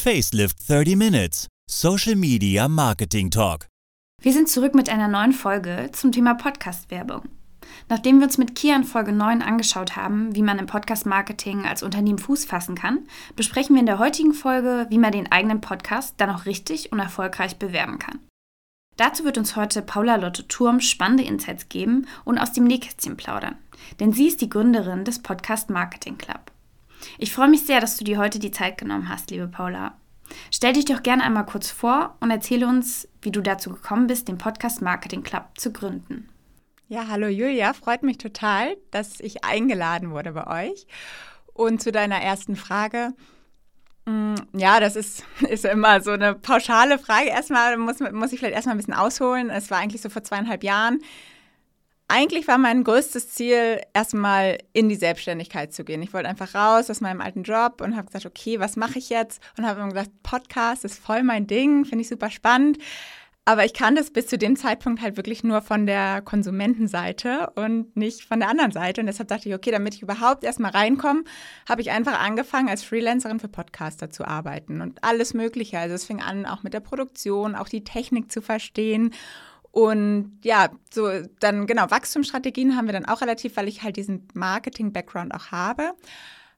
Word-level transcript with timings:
Facelift 0.00 0.66
30 0.66 0.96
Minutes. 0.96 1.46
Social 1.70 2.16
Media 2.16 2.68
Marketing 2.68 3.30
Talk. 3.30 3.66
Wir 4.22 4.32
sind 4.32 4.48
zurück 4.48 4.74
mit 4.74 4.88
einer 4.88 5.08
neuen 5.08 5.34
Folge 5.34 5.90
zum 5.92 6.10
Thema 6.10 6.32
Podcast-Werbung. 6.32 7.28
Nachdem 7.90 8.18
wir 8.18 8.24
uns 8.24 8.38
mit 8.38 8.54
Kia 8.54 8.74
in 8.76 8.84
Folge 8.84 9.12
9 9.12 9.42
angeschaut 9.42 9.96
haben, 9.96 10.34
wie 10.34 10.40
man 10.40 10.58
im 10.58 10.64
Podcast-Marketing 10.64 11.66
als 11.66 11.82
Unternehmen 11.82 12.18
Fuß 12.18 12.46
fassen 12.46 12.76
kann, 12.76 13.06
besprechen 13.36 13.74
wir 13.74 13.80
in 13.80 13.86
der 13.86 13.98
heutigen 13.98 14.32
Folge, 14.32 14.86
wie 14.88 14.96
man 14.96 15.12
den 15.12 15.30
eigenen 15.30 15.60
Podcast 15.60 16.14
dann 16.16 16.30
auch 16.30 16.46
richtig 16.46 16.92
und 16.92 16.98
erfolgreich 16.98 17.58
bewerben 17.58 17.98
kann. 17.98 18.20
Dazu 18.96 19.24
wird 19.24 19.36
uns 19.36 19.54
heute 19.54 19.82
Paula 19.82 20.16
Lotte 20.16 20.48
Turm 20.48 20.80
spannende 20.80 21.24
Insights 21.24 21.68
geben 21.68 22.06
und 22.24 22.38
aus 22.38 22.54
dem 22.54 22.64
Nähkästchen 22.64 23.18
plaudern. 23.18 23.58
Denn 24.00 24.14
sie 24.14 24.28
ist 24.28 24.40
die 24.40 24.48
Gründerin 24.48 25.04
des 25.04 25.18
Podcast 25.18 25.68
Marketing 25.68 26.16
Club. 26.16 26.50
Ich 27.18 27.32
freue 27.32 27.48
mich 27.48 27.62
sehr, 27.62 27.80
dass 27.80 27.96
du 27.96 28.04
dir 28.04 28.18
heute 28.18 28.38
die 28.38 28.50
Zeit 28.50 28.78
genommen 28.78 29.08
hast, 29.08 29.30
liebe 29.30 29.48
Paula. 29.48 29.94
Stell 30.50 30.72
dich 30.72 30.84
doch 30.84 31.02
gerne 31.02 31.24
einmal 31.24 31.46
kurz 31.46 31.70
vor 31.70 32.16
und 32.20 32.30
erzähle 32.30 32.66
uns, 32.66 33.08
wie 33.22 33.32
du 33.32 33.40
dazu 33.40 33.70
gekommen 33.70 34.06
bist, 34.06 34.28
den 34.28 34.38
Podcast 34.38 34.82
Marketing 34.82 35.22
Club 35.22 35.46
zu 35.56 35.72
gründen. 35.72 36.28
Ja, 36.88 37.06
hallo 37.08 37.28
Julia, 37.28 37.72
freut 37.72 38.02
mich 38.02 38.18
total, 38.18 38.76
dass 38.90 39.20
ich 39.20 39.44
eingeladen 39.44 40.10
wurde 40.10 40.32
bei 40.32 40.68
euch. 40.68 40.86
Und 41.52 41.80
zu 41.80 41.92
deiner 41.92 42.20
ersten 42.20 42.56
Frage. 42.56 43.12
Mm, 44.06 44.34
ja, 44.54 44.80
das 44.80 44.96
ist, 44.96 45.24
ist 45.48 45.64
immer 45.64 46.00
so 46.00 46.10
eine 46.10 46.34
pauschale 46.34 46.98
Frage. 46.98 47.28
Erstmal 47.28 47.76
muss, 47.76 48.00
muss 48.00 48.32
ich 48.32 48.40
vielleicht 48.40 48.54
erstmal 48.54 48.74
ein 48.74 48.78
bisschen 48.78 48.94
ausholen. 48.94 49.50
Es 49.50 49.70
war 49.70 49.78
eigentlich 49.78 50.02
so 50.02 50.08
vor 50.08 50.24
zweieinhalb 50.24 50.64
Jahren 50.64 51.00
eigentlich 52.10 52.48
war 52.48 52.58
mein 52.58 52.84
größtes 52.84 53.30
Ziel, 53.30 53.80
erstmal 53.94 54.58
in 54.72 54.88
die 54.88 54.96
Selbstständigkeit 54.96 55.72
zu 55.72 55.84
gehen. 55.84 56.02
Ich 56.02 56.12
wollte 56.12 56.28
einfach 56.28 56.54
raus 56.54 56.90
aus 56.90 57.00
meinem 57.00 57.20
alten 57.20 57.44
Job 57.44 57.80
und 57.80 57.96
habe 57.96 58.06
gesagt, 58.06 58.26
okay, 58.26 58.58
was 58.58 58.76
mache 58.76 58.98
ich 58.98 59.10
jetzt? 59.10 59.40
Und 59.56 59.66
habe 59.66 59.80
immer 59.80 59.90
gesagt, 59.90 60.10
Podcast 60.22 60.84
ist 60.84 60.98
voll 60.98 61.22
mein 61.22 61.46
Ding, 61.46 61.84
finde 61.84 62.02
ich 62.02 62.08
super 62.08 62.30
spannend. 62.30 62.78
Aber 63.44 63.64
ich 63.64 63.72
kann 63.72 63.94
das 63.94 64.10
bis 64.10 64.26
zu 64.26 64.38
dem 64.38 64.54
Zeitpunkt 64.54 65.00
halt 65.00 65.16
wirklich 65.16 65.42
nur 65.42 65.62
von 65.62 65.86
der 65.86 66.20
Konsumentenseite 66.20 67.50
und 67.54 67.96
nicht 67.96 68.24
von 68.24 68.38
der 68.38 68.48
anderen 68.48 68.70
Seite. 68.70 69.00
Und 69.00 69.06
deshalb 69.06 69.28
dachte 69.28 69.48
ich, 69.48 69.54
okay, 69.54 69.70
damit 69.70 69.94
ich 69.94 70.02
überhaupt 70.02 70.44
erstmal 70.44 70.72
reinkomme, 70.72 71.24
habe 71.68 71.80
ich 71.80 71.90
einfach 71.90 72.20
angefangen, 72.20 72.68
als 72.68 72.84
Freelancerin 72.84 73.40
für 73.40 73.48
Podcaster 73.48 74.10
zu 74.10 74.24
arbeiten 74.26 74.82
und 74.82 75.02
alles 75.02 75.32
Mögliche. 75.32 75.78
Also 75.78 75.94
es 75.94 76.04
fing 76.04 76.20
an, 76.20 76.44
auch 76.44 76.62
mit 76.62 76.74
der 76.74 76.80
Produktion, 76.80 77.54
auch 77.54 77.68
die 77.68 77.82
Technik 77.82 78.30
zu 78.30 78.42
verstehen 78.42 79.14
und 79.72 80.38
ja, 80.42 80.70
so 80.92 81.08
dann 81.38 81.66
genau, 81.66 81.90
Wachstumsstrategien 81.90 82.76
haben 82.76 82.86
wir 82.86 82.92
dann 82.92 83.06
auch 83.06 83.20
relativ, 83.20 83.56
weil 83.56 83.68
ich 83.68 83.82
halt 83.82 83.96
diesen 83.96 84.26
Marketing-Background 84.34 85.32
auch 85.34 85.52
habe, 85.52 85.92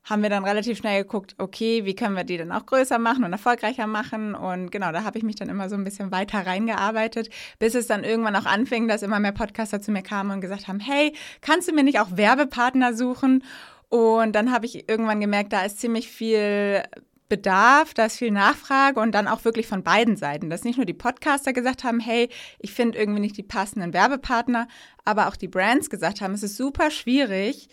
haben 0.04 0.22
wir 0.22 0.30
dann 0.30 0.44
relativ 0.44 0.78
schnell 0.78 1.02
geguckt, 1.02 1.34
okay, 1.38 1.84
wie 1.84 1.94
können 1.94 2.16
wir 2.16 2.24
die 2.24 2.36
dann 2.36 2.50
auch 2.50 2.66
größer 2.66 2.98
machen 2.98 3.22
und 3.24 3.32
erfolgreicher 3.32 3.86
machen. 3.86 4.34
Und 4.34 4.72
genau, 4.72 4.90
da 4.90 5.04
habe 5.04 5.18
ich 5.18 5.24
mich 5.24 5.36
dann 5.36 5.48
immer 5.48 5.68
so 5.68 5.76
ein 5.76 5.84
bisschen 5.84 6.10
weiter 6.10 6.44
reingearbeitet, 6.44 7.28
bis 7.58 7.74
es 7.74 7.86
dann 7.86 8.02
irgendwann 8.02 8.34
auch 8.34 8.46
anfing, 8.46 8.88
dass 8.88 9.02
immer 9.02 9.20
mehr 9.20 9.32
Podcaster 9.32 9.80
zu 9.80 9.92
mir 9.92 10.02
kamen 10.02 10.32
und 10.32 10.40
gesagt 10.40 10.66
haben, 10.66 10.80
hey, 10.80 11.14
kannst 11.40 11.68
du 11.68 11.74
mir 11.74 11.84
nicht 11.84 12.00
auch 12.00 12.16
Werbepartner 12.16 12.94
suchen? 12.94 13.44
Und 13.90 14.32
dann 14.32 14.50
habe 14.50 14.66
ich 14.66 14.88
irgendwann 14.88 15.20
gemerkt, 15.20 15.52
da 15.52 15.64
ist 15.64 15.78
ziemlich 15.78 16.08
viel 16.08 16.82
Bedarf, 17.32 17.94
da 17.94 18.04
ist 18.04 18.18
viel 18.18 18.30
Nachfrage 18.30 19.00
und 19.00 19.12
dann 19.12 19.26
auch 19.26 19.46
wirklich 19.46 19.66
von 19.66 19.82
beiden 19.82 20.16
Seiten. 20.16 20.50
Dass 20.50 20.64
nicht 20.64 20.76
nur 20.76 20.84
die 20.84 20.92
Podcaster 20.92 21.54
gesagt 21.54 21.82
haben, 21.82 21.98
hey, 21.98 22.28
ich 22.58 22.74
finde 22.74 22.98
irgendwie 22.98 23.20
nicht 23.20 23.38
die 23.38 23.42
passenden 23.42 23.94
Werbepartner, 23.94 24.68
aber 25.06 25.28
auch 25.28 25.36
die 25.36 25.48
Brands 25.48 25.88
gesagt 25.88 26.20
haben, 26.20 26.34
es 26.34 26.42
ist 26.42 26.58
super 26.58 26.90
schwierig, 26.90 27.70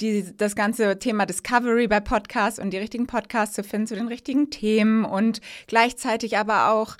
die, 0.00 0.36
das 0.36 0.54
ganze 0.54 1.00
Thema 1.00 1.26
Discovery 1.26 1.88
bei 1.88 1.98
Podcasts 1.98 2.60
und 2.60 2.70
die 2.70 2.78
richtigen 2.78 3.08
Podcasts 3.08 3.56
zu 3.56 3.64
finden 3.64 3.88
zu 3.88 3.96
den 3.96 4.06
richtigen 4.06 4.50
Themen 4.50 5.04
und 5.04 5.40
gleichzeitig 5.66 6.38
aber 6.38 6.70
auch 6.70 6.96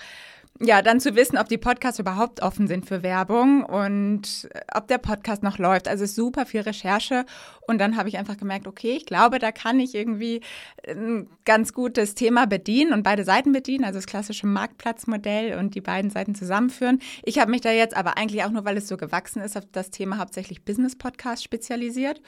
ja, 0.61 0.81
dann 0.81 1.01
zu 1.01 1.15
wissen, 1.15 1.37
ob 1.37 1.49
die 1.49 1.57
Podcasts 1.57 1.99
überhaupt 1.99 2.41
offen 2.41 2.67
sind 2.67 2.85
für 2.85 3.03
Werbung 3.03 3.65
und 3.65 4.47
äh, 4.53 4.61
ob 4.73 4.87
der 4.87 4.99
Podcast 4.99 5.43
noch 5.43 5.57
läuft. 5.57 5.89
Also 5.89 6.05
super 6.05 6.45
viel 6.45 6.61
Recherche. 6.61 7.25
Und 7.67 7.79
dann 7.79 7.97
habe 7.97 8.07
ich 8.07 8.17
einfach 8.17 8.37
gemerkt, 8.37 8.65
okay, 8.65 8.95
ich 8.95 9.05
glaube, 9.05 9.39
da 9.39 9.51
kann 9.51 9.81
ich 9.81 9.93
irgendwie 9.93 10.39
ein 10.87 11.27
ganz 11.43 11.73
gutes 11.73 12.15
Thema 12.15 12.47
bedienen 12.47 12.93
und 12.93 13.03
beide 13.03 13.25
Seiten 13.25 13.51
bedienen, 13.51 13.83
also 13.83 13.97
das 13.97 14.05
klassische 14.05 14.47
Marktplatzmodell 14.47 15.57
und 15.59 15.75
die 15.75 15.81
beiden 15.81 16.09
Seiten 16.09 16.35
zusammenführen. 16.35 16.99
Ich 17.23 17.37
habe 17.37 17.51
mich 17.51 17.61
da 17.61 17.71
jetzt 17.71 17.97
aber 17.97 18.17
eigentlich 18.17 18.45
auch 18.45 18.51
nur, 18.51 18.63
weil 18.63 18.77
es 18.77 18.87
so 18.87 18.95
gewachsen 18.95 19.41
ist, 19.41 19.57
auf 19.57 19.65
das 19.73 19.89
Thema 19.89 20.19
hauptsächlich 20.19 20.63
Business 20.63 20.95
Podcast 20.95 21.43
spezialisiert. 21.43 22.21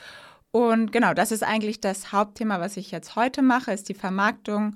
Und 0.51 0.91
genau, 0.91 1.13
das 1.13 1.31
ist 1.31 1.43
eigentlich 1.43 1.79
das 1.79 2.11
Hauptthema, 2.11 2.59
was 2.59 2.75
ich 2.75 2.91
jetzt 2.91 3.15
heute 3.15 3.41
mache, 3.41 3.71
ist 3.71 3.87
die 3.87 3.93
Vermarktung 3.93 4.75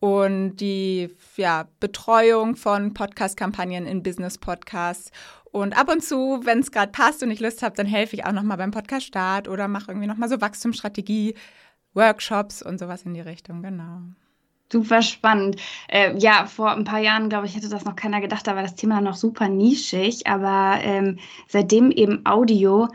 und 0.00 0.56
die 0.56 1.14
ja, 1.36 1.68
Betreuung 1.78 2.56
von 2.56 2.94
Podcast-Kampagnen 2.94 3.86
in 3.86 4.02
Business-Podcasts. 4.02 5.12
Und 5.52 5.78
ab 5.78 5.90
und 5.90 6.02
zu, 6.02 6.40
wenn 6.44 6.60
es 6.60 6.72
gerade 6.72 6.92
passt 6.92 7.22
und 7.22 7.30
ich 7.30 7.40
Lust 7.40 7.62
habe, 7.62 7.76
dann 7.76 7.86
helfe 7.86 8.16
ich 8.16 8.24
auch 8.24 8.32
nochmal 8.32 8.56
beim 8.56 8.70
Podcast-Start 8.70 9.46
oder 9.46 9.68
mache 9.68 9.90
irgendwie 9.90 10.06
nochmal 10.06 10.28
so 10.28 10.40
Wachstumsstrategie, 10.40 11.34
Workshops 11.92 12.62
und 12.62 12.78
sowas 12.78 13.02
in 13.02 13.14
die 13.14 13.20
Richtung, 13.20 13.62
genau. 13.62 14.00
Super 14.72 15.02
spannend. 15.02 15.56
Äh, 15.88 16.16
ja, 16.16 16.46
vor 16.46 16.70
ein 16.70 16.84
paar 16.84 17.00
Jahren, 17.00 17.28
glaube 17.28 17.46
ich, 17.46 17.56
hätte 17.56 17.68
das 17.68 17.84
noch 17.84 17.96
keiner 17.96 18.20
gedacht, 18.20 18.46
da 18.46 18.54
war 18.54 18.62
das 18.62 18.76
Thema 18.76 19.00
noch 19.00 19.16
super 19.16 19.48
nischig, 19.48 20.28
aber 20.28 20.78
ähm, 20.82 21.18
seitdem 21.48 21.90
eben 21.90 22.24
Audio 22.24 22.88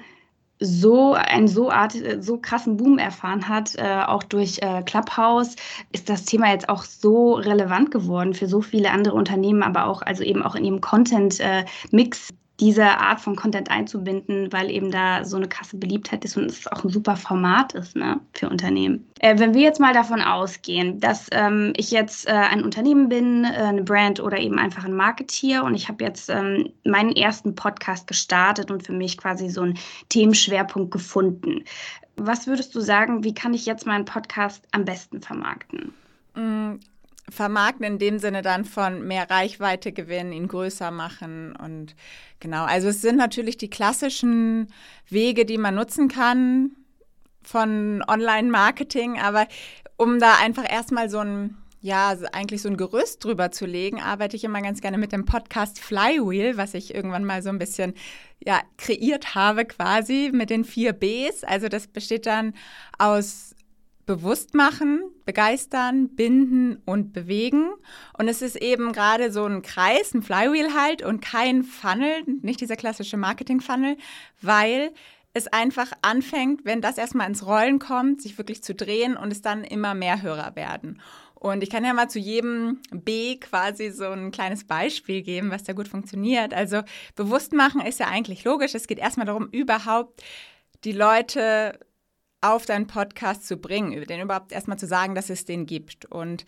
so 0.59 1.13
einen 1.13 1.47
so, 1.47 1.69
Art, 1.69 1.93
so 2.19 2.37
krassen 2.37 2.77
Boom 2.77 2.97
erfahren 2.97 3.47
hat, 3.47 3.75
äh, 3.75 4.03
auch 4.05 4.23
durch 4.23 4.59
äh, 4.61 4.83
Clubhouse, 4.83 5.55
ist 5.91 6.09
das 6.09 6.25
Thema 6.25 6.51
jetzt 6.51 6.69
auch 6.69 6.83
so 6.83 7.33
relevant 7.33 7.91
geworden 7.91 8.33
für 8.33 8.47
so 8.47 8.61
viele 8.61 8.91
andere 8.91 9.15
Unternehmen, 9.15 9.63
aber 9.63 9.85
auch 9.87 10.01
also 10.01 10.23
eben 10.23 10.43
auch 10.43 10.55
in 10.55 10.63
ihrem 10.63 10.81
Content-Mix. 10.81 12.33
Diese 12.59 12.85
Art 12.85 13.19
von 13.19 13.35
Content 13.35 13.69
einzubinden, 13.69 14.51
weil 14.53 14.71
eben 14.71 14.91
da 14.91 15.25
so 15.25 15.37
eine 15.37 15.47
krasse 15.47 15.77
Beliebtheit 15.77 16.23
ist 16.23 16.37
und 16.37 16.45
es 16.45 16.67
auch 16.67 16.83
ein 16.83 16.89
super 16.89 17.15
Format 17.15 17.73
ist 17.73 17.95
ne, 17.95 18.19
für 18.33 18.49
Unternehmen. 18.49 19.07
Äh, 19.19 19.37
wenn 19.39 19.53
wir 19.53 19.61
jetzt 19.61 19.79
mal 19.79 19.93
davon 19.93 20.21
ausgehen, 20.21 20.99
dass 20.99 21.27
ähm, 21.31 21.73
ich 21.75 21.91
jetzt 21.91 22.27
äh, 22.27 22.31
ein 22.31 22.63
Unternehmen 22.63 23.09
bin, 23.09 23.43
äh, 23.43 23.47
eine 23.47 23.83
Brand 23.83 24.19
oder 24.19 24.37
eben 24.37 24.57
einfach 24.57 24.85
ein 24.85 24.95
Marketeer 24.95 25.63
und 25.63 25.75
ich 25.75 25.89
habe 25.89 26.03
jetzt 26.03 26.29
ähm, 26.29 26.69
meinen 26.85 27.11
ersten 27.11 27.55
Podcast 27.55 28.07
gestartet 28.07 28.71
und 28.71 28.85
für 28.85 28.93
mich 28.93 29.17
quasi 29.17 29.49
so 29.49 29.61
einen 29.61 29.77
Themenschwerpunkt 30.09 30.91
gefunden. 30.91 31.63
Was 32.15 32.47
würdest 32.47 32.73
du 32.75 32.79
sagen, 32.79 33.23
wie 33.23 33.33
kann 33.33 33.53
ich 33.53 33.65
jetzt 33.65 33.85
meinen 33.85 34.05
Podcast 34.05 34.65
am 34.71 34.85
besten 34.85 35.21
vermarkten? 35.21 35.93
Vermarkten 37.29 37.85
in 37.85 37.99
dem 37.99 38.19
Sinne 38.19 38.41
dann 38.41 38.65
von 38.65 39.07
mehr 39.07 39.29
Reichweite 39.29 39.91
gewinnen, 39.91 40.31
ihn 40.31 40.47
größer 40.47 40.91
machen 40.91 41.55
und 41.55 41.95
genau. 42.39 42.65
Also 42.65 42.89
es 42.89 43.01
sind 43.01 43.17
natürlich 43.17 43.57
die 43.57 43.69
klassischen 43.69 44.67
Wege, 45.09 45.45
die 45.45 45.57
man 45.57 45.75
nutzen 45.75 46.07
kann 46.07 46.71
von 47.41 48.03
Online-Marketing, 48.07 49.19
aber 49.19 49.47
um 49.97 50.19
da 50.19 50.35
einfach 50.41 50.69
erstmal 50.69 51.09
so 51.09 51.19
ein 51.19 51.57
ja, 51.85 52.15
eigentlich 52.31 52.63
so 52.63 52.69
ein 52.69 52.77
Gerüst 52.77 53.23
drüber 53.23 53.51
zu 53.51 53.67
legen, 53.67 54.01
arbeite 54.01 54.35
ich 54.35 54.43
immer 54.43 54.59
ganz 54.59 54.81
gerne 54.81 54.97
mit 54.97 55.11
dem 55.11 55.25
Podcast 55.25 55.79
Flywheel, 55.79 56.57
was 56.57 56.73
ich 56.73 56.95
irgendwann 56.95 57.23
mal 57.23 57.43
so 57.43 57.49
ein 57.49 57.59
bisschen 57.59 57.93
ja, 58.43 58.59
kreiert 58.77 59.35
habe 59.35 59.65
quasi 59.65 60.31
mit 60.33 60.49
den 60.49 60.65
vier 60.65 60.93
Bs. 60.93 61.43
Also 61.43 61.67
das 61.67 61.85
besteht 61.85 62.25
dann 62.25 62.55
aus 62.97 63.54
bewusst 64.05 64.53
machen, 64.53 65.01
begeistern, 65.25 66.09
binden 66.09 66.81
und 66.85 67.13
bewegen. 67.13 67.69
Und 68.17 68.27
es 68.27 68.41
ist 68.41 68.55
eben 68.55 68.93
gerade 68.93 69.31
so 69.31 69.45
ein 69.45 69.61
Kreis, 69.61 70.13
ein 70.13 70.21
Flywheel 70.21 70.73
halt 70.73 71.01
und 71.01 71.21
kein 71.21 71.63
Funnel, 71.63 72.23
nicht 72.41 72.61
dieser 72.61 72.75
klassische 72.75 73.17
Marketing-Funnel, 73.17 73.97
weil 74.41 74.91
es 75.33 75.47
einfach 75.47 75.91
anfängt, 76.01 76.63
wenn 76.63 76.81
das 76.81 76.97
erstmal 76.97 77.27
ins 77.27 77.45
Rollen 77.45 77.79
kommt, 77.79 78.21
sich 78.21 78.37
wirklich 78.37 78.63
zu 78.63 78.73
drehen 78.73 79.17
und 79.17 79.31
es 79.31 79.41
dann 79.41 79.63
immer 79.63 79.93
mehr 79.93 80.21
Hörer 80.21 80.55
werden. 80.55 81.01
Und 81.33 81.61
ich 81.61 81.69
kann 81.69 81.83
ja 81.83 81.93
mal 81.93 82.09
zu 82.09 82.19
jedem 82.19 82.79
B 82.91 83.35
quasi 83.37 83.91
so 83.91 84.05
ein 84.05 84.31
kleines 84.31 84.63
Beispiel 84.63 85.21
geben, 85.21 85.51
was 85.51 85.63
da 85.63 85.73
gut 85.73 85.87
funktioniert. 85.87 86.53
Also 86.53 86.81
bewusst 87.15 87.53
machen 87.53 87.81
ist 87.81 87.99
ja 87.99 88.07
eigentlich 88.07 88.45
logisch. 88.45 88.73
Es 88.73 88.87
geht 88.87 88.97
erstmal 88.97 89.25
darum, 89.25 89.49
überhaupt 89.51 90.23
die 90.85 90.93
Leute 90.93 91.77
auf 92.51 92.65
deinen 92.65 92.87
Podcast 92.87 93.47
zu 93.47 93.57
bringen, 93.57 94.05
den 94.05 94.21
überhaupt 94.21 94.51
erstmal 94.51 94.79
zu 94.79 94.87
sagen, 94.87 95.15
dass 95.15 95.29
es 95.29 95.45
den 95.45 95.65
gibt. 95.65 96.05
Und 96.05 96.45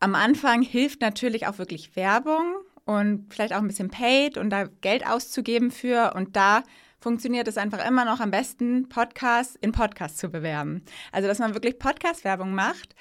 am 0.00 0.14
Anfang 0.14 0.62
hilft 0.62 1.00
natürlich 1.00 1.46
auch 1.46 1.58
wirklich 1.58 1.96
Werbung 1.96 2.56
und 2.84 3.32
vielleicht 3.32 3.52
auch 3.52 3.58
ein 3.58 3.68
bisschen 3.68 3.90
Paid 3.90 4.36
und 4.36 4.50
da 4.50 4.64
Geld 4.64 5.06
auszugeben 5.06 5.70
für. 5.70 6.14
Und 6.14 6.36
da 6.36 6.62
funktioniert 7.00 7.48
es 7.48 7.56
einfach 7.56 7.86
immer 7.86 8.04
noch 8.04 8.20
am 8.20 8.30
besten, 8.30 8.88
Podcasts 8.88 9.56
in 9.60 9.72
Podcasts 9.72 10.18
zu 10.18 10.28
bewerben. 10.28 10.84
Also, 11.10 11.28
dass 11.28 11.38
man 11.38 11.54
wirklich 11.54 11.78
Podcast-Werbung 11.78 12.54
macht 12.54 12.94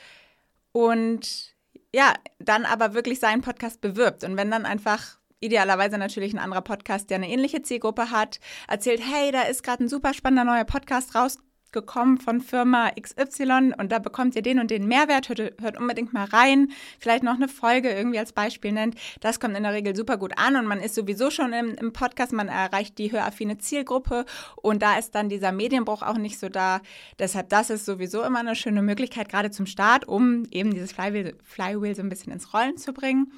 und 0.72 1.56
ja, 1.94 2.14
dann 2.40 2.66
aber 2.66 2.94
wirklich 2.94 3.20
seinen 3.20 3.42
Podcast 3.42 3.82
bewirbt. 3.82 4.24
Und 4.24 4.38
wenn 4.38 4.50
dann 4.50 4.66
einfach 4.66 5.18
idealerweise 5.42 5.98
natürlich 5.98 6.34
ein 6.34 6.40
anderer 6.40 6.62
Podcast, 6.62 7.10
der 7.10 7.16
eine 7.16 7.30
ähnliche 7.30 7.62
Zielgruppe 7.64 8.12
hat, 8.12 8.40
erzählt, 8.68 9.02
hey, 9.04 9.32
da 9.32 9.42
ist 9.42 9.64
gerade 9.64 9.84
ein 9.84 9.90
super 9.90 10.14
spannender 10.14 10.46
neuer 10.46 10.66
Podcast 10.66 11.16
raus, 11.16 11.40
gekommen 11.72 12.18
von 12.18 12.42
Firma 12.42 12.92
XY 13.00 13.74
und 13.78 13.92
da 13.92 14.00
bekommt 14.00 14.36
ihr 14.36 14.42
den 14.42 14.60
und 14.60 14.72
den 14.72 14.88
Mehrwert, 14.88 15.30
hört, 15.30 15.40
hört 15.62 15.80
unbedingt 15.80 16.14
mal 16.14 16.26
rein, 16.26 16.70
vielleicht 17.00 17.24
noch 17.24 17.36
eine 17.36 17.48
Folge 17.48 17.90
irgendwie 17.90 18.20
als 18.20 18.34
Beispiel 18.34 18.72
nennt. 18.72 18.96
Das 19.20 19.40
kommt 19.40 19.56
in 19.56 19.64
der 19.64 19.74
Regel 19.74 19.96
super 19.96 20.18
gut 20.18 20.38
an 20.38 20.56
und 20.56 20.66
man 20.66 20.80
ist 20.80 20.96
sowieso 20.96 21.30
schon 21.30 21.54
im, 21.54 21.76
im 21.76 21.94
Podcast, 21.94 22.34
man 22.34 22.48
erreicht 22.48 22.98
die 22.98 23.12
höraffine 23.12 23.58
Zielgruppe 23.58 24.26
und 24.56 24.82
da 24.82 24.98
ist 24.98 25.16
dann 25.16 25.30
dieser 25.30 25.52
Medienbruch 25.52 26.02
auch 26.02 26.18
nicht 26.18 26.40
so 26.40 26.50
da. 26.50 26.82
Deshalb, 27.20 27.50
das 27.50 27.70
ist 27.70 27.86
sowieso 27.86 28.24
immer 28.24 28.40
eine 28.40 28.56
schöne 28.56 28.82
Möglichkeit, 28.82 29.30
gerade 29.30 29.52
zum 29.52 29.66
Start, 29.66 30.08
um 30.08 30.44
eben 30.52 30.74
dieses 30.74 30.92
Flywheel, 30.92 31.36
Flywheel 31.44 31.96
so 31.96 32.02
ein 32.02 32.10
bisschen 32.10 32.34
ins 32.34 32.54
Rollen 32.54 32.78
zu 32.78 32.94
bringen. 32.94 33.32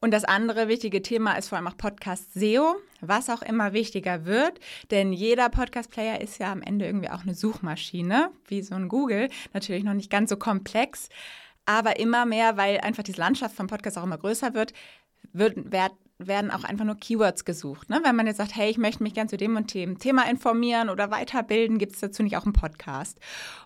Und 0.00 0.12
das 0.12 0.24
andere 0.24 0.68
wichtige 0.68 1.02
Thema 1.02 1.32
ist 1.34 1.48
vor 1.48 1.58
allem 1.58 1.66
auch 1.66 1.76
Podcast 1.76 2.32
SEO, 2.32 2.76
was 3.00 3.28
auch 3.30 3.42
immer 3.42 3.72
wichtiger 3.72 4.26
wird, 4.26 4.60
denn 4.90 5.12
jeder 5.12 5.48
Podcast-Player 5.48 6.20
ist 6.20 6.38
ja 6.38 6.52
am 6.52 6.62
Ende 6.62 6.86
irgendwie 6.86 7.10
auch 7.10 7.22
eine 7.22 7.34
Suchmaschine, 7.34 8.30
wie 8.46 8.62
so 8.62 8.74
ein 8.74 8.88
Google, 8.88 9.28
natürlich 9.52 9.84
noch 9.84 9.94
nicht 9.94 10.10
ganz 10.10 10.30
so 10.30 10.36
komplex, 10.36 11.08
aber 11.66 11.98
immer 11.98 12.26
mehr, 12.26 12.56
weil 12.56 12.78
einfach 12.80 13.02
diese 13.02 13.20
Landschaft 13.20 13.56
vom 13.56 13.66
Podcast 13.66 13.98
auch 13.98 14.04
immer 14.04 14.18
größer 14.18 14.54
wird, 14.54 14.72
wird, 15.32 15.70
werden 16.18 16.50
auch 16.50 16.64
einfach 16.64 16.84
nur 16.84 16.96
Keywords 16.96 17.44
gesucht. 17.44 17.88
Ne? 17.88 18.00
Wenn 18.02 18.16
man 18.16 18.26
jetzt 18.26 18.38
sagt, 18.38 18.56
hey, 18.56 18.70
ich 18.70 18.78
möchte 18.78 19.02
mich 19.02 19.14
gern 19.14 19.28
zu 19.28 19.36
dem 19.36 19.56
und 19.56 19.72
dem 19.72 19.98
Thema 19.98 20.28
informieren 20.28 20.90
oder 20.90 21.10
weiterbilden, 21.10 21.78
gibt 21.78 21.94
es 21.94 22.00
dazu 22.00 22.22
nicht 22.22 22.36
auch 22.36 22.44
einen 22.44 22.52
Podcast. 22.52 23.18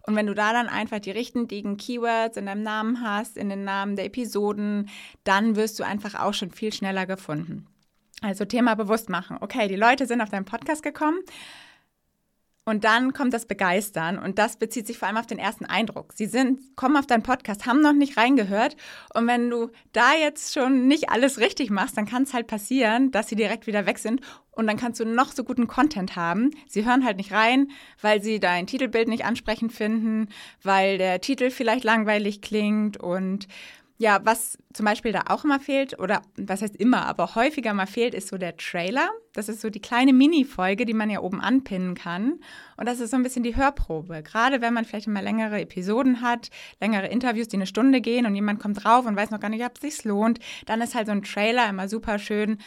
Und 0.06 0.16
wenn 0.16 0.26
du 0.26 0.34
da 0.34 0.52
dann 0.52 0.68
einfach 0.68 1.00
die 1.00 1.10
richtigen 1.10 1.76
Keywords 1.78 2.36
in 2.36 2.46
deinem 2.46 2.62
Namen 2.62 3.00
hast, 3.02 3.36
in 3.36 3.48
den 3.48 3.64
Namen 3.64 3.96
der 3.96 4.04
Episoden, 4.04 4.90
dann 5.24 5.56
wirst 5.56 5.80
du 5.80 5.84
einfach 5.84 6.14
auch 6.20 6.34
schon 6.34 6.50
viel 6.50 6.72
schneller 6.72 7.06
gefunden. 7.06 7.66
Also 8.20 8.44
Thema 8.44 8.76
bewusst 8.76 9.08
machen. 9.08 9.38
Okay, 9.40 9.66
die 9.66 9.76
Leute 9.76 10.06
sind 10.06 10.20
auf 10.20 10.30
deinen 10.30 10.44
Podcast 10.44 10.82
gekommen. 10.82 11.18
Und 12.64 12.84
dann 12.84 13.12
kommt 13.12 13.34
das 13.34 13.46
Begeistern 13.46 14.20
und 14.20 14.38
das 14.38 14.56
bezieht 14.56 14.86
sich 14.86 14.96
vor 14.96 15.08
allem 15.08 15.16
auf 15.16 15.26
den 15.26 15.40
ersten 15.40 15.64
Eindruck. 15.64 16.12
Sie 16.14 16.26
sind, 16.26 16.76
kommen 16.76 16.96
auf 16.96 17.08
deinen 17.08 17.24
Podcast, 17.24 17.66
haben 17.66 17.80
noch 17.80 17.92
nicht 17.92 18.16
reingehört 18.16 18.76
und 19.14 19.26
wenn 19.26 19.50
du 19.50 19.70
da 19.92 20.12
jetzt 20.14 20.54
schon 20.54 20.86
nicht 20.86 21.10
alles 21.10 21.38
richtig 21.38 21.70
machst, 21.70 21.96
dann 21.96 22.06
kann 22.06 22.22
es 22.22 22.32
halt 22.32 22.46
passieren, 22.46 23.10
dass 23.10 23.28
sie 23.28 23.34
direkt 23.34 23.66
wieder 23.66 23.84
weg 23.84 23.98
sind 23.98 24.20
und 24.52 24.68
dann 24.68 24.76
kannst 24.76 25.00
du 25.00 25.04
noch 25.04 25.32
so 25.32 25.42
guten 25.42 25.66
Content 25.66 26.14
haben. 26.14 26.50
Sie 26.68 26.84
hören 26.84 27.04
halt 27.04 27.16
nicht 27.16 27.32
rein, 27.32 27.68
weil 28.00 28.22
sie 28.22 28.38
dein 28.38 28.68
Titelbild 28.68 29.08
nicht 29.08 29.24
ansprechend 29.24 29.72
finden, 29.72 30.28
weil 30.62 30.98
der 30.98 31.20
Titel 31.20 31.50
vielleicht 31.50 31.82
langweilig 31.82 32.42
klingt 32.42 32.96
und 32.96 33.48
ja, 34.02 34.20
was 34.24 34.58
zum 34.72 34.84
Beispiel 34.84 35.12
da 35.12 35.22
auch 35.28 35.44
immer 35.44 35.60
fehlt, 35.60 35.96
oder 36.00 36.22
was 36.36 36.60
heißt 36.60 36.74
immer, 36.74 37.06
aber 37.06 37.36
häufiger 37.36 37.72
mal 37.72 37.86
fehlt, 37.86 38.14
ist 38.14 38.26
so 38.26 38.36
der 38.36 38.56
Trailer. 38.56 39.08
Das 39.32 39.48
ist 39.48 39.60
so 39.60 39.70
die 39.70 39.80
kleine 39.80 40.12
Mini-Folge, 40.12 40.86
die 40.86 40.92
man 40.92 41.08
ja 41.08 41.20
oben 41.20 41.40
anpinnen 41.40 41.94
kann. 41.94 42.40
Und 42.76 42.88
das 42.88 42.98
ist 42.98 43.12
so 43.12 43.16
ein 43.16 43.22
bisschen 43.22 43.44
die 43.44 43.54
Hörprobe. 43.54 44.24
Gerade 44.24 44.60
wenn 44.60 44.74
man 44.74 44.84
vielleicht 44.84 45.06
immer 45.06 45.22
längere 45.22 45.60
Episoden 45.60 46.20
hat, 46.20 46.50
längere 46.80 47.06
Interviews, 47.06 47.46
die 47.46 47.56
eine 47.56 47.66
Stunde 47.68 48.00
gehen 48.00 48.26
und 48.26 48.34
jemand 48.34 48.58
kommt 48.58 48.82
drauf 48.82 49.06
und 49.06 49.14
weiß 49.14 49.30
noch 49.30 49.38
gar 49.38 49.50
nicht, 49.50 49.64
ob 49.64 49.76
es 49.76 49.82
sich 49.82 50.04
lohnt, 50.04 50.40
dann 50.66 50.80
ist 50.80 50.96
halt 50.96 51.06
so 51.06 51.12
ein 51.12 51.22
Trailer 51.22 51.68
immer 51.68 51.88
super 51.88 52.18
schön, 52.18 52.58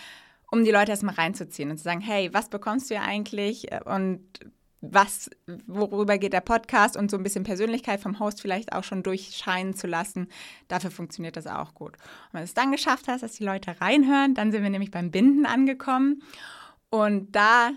um 0.51 0.63
die 0.63 0.71
Leute 0.71 0.91
erstmal 0.91 1.15
reinzuziehen 1.15 1.69
und 1.69 1.77
zu 1.77 1.83
sagen, 1.83 1.99
hey, 1.99 2.33
was 2.33 2.47
bekommst 2.47 2.89
du 2.89 2.93
ja 2.93 3.01
eigentlich? 3.01 3.67
Und 3.83 4.21
was, 4.81 5.29
worüber 5.67 6.17
geht 6.17 6.33
der 6.33 6.41
Podcast 6.41 6.97
und 6.97 7.09
so 7.09 7.17
ein 7.17 7.23
bisschen 7.23 7.43
Persönlichkeit 7.43 7.99
vom 7.99 8.19
Host 8.19 8.41
vielleicht 8.41 8.73
auch 8.73 8.83
schon 8.83 9.03
durchscheinen 9.03 9.73
zu 9.73 9.87
lassen. 9.87 10.27
Dafür 10.67 10.91
funktioniert 10.91 11.37
das 11.37 11.47
auch 11.47 11.73
gut. 11.73 11.93
Und 11.93 12.33
wenn 12.33 12.41
du 12.41 12.45
es 12.45 12.53
dann 12.53 12.71
geschafft 12.71 13.07
hast, 13.07 13.21
dass 13.21 13.33
die 13.33 13.45
Leute 13.45 13.79
reinhören, 13.81 14.35
dann 14.35 14.51
sind 14.51 14.63
wir 14.63 14.69
nämlich 14.69 14.91
beim 14.91 15.11
Binden 15.11 15.45
angekommen 15.45 16.21
und 16.89 17.35
da 17.35 17.71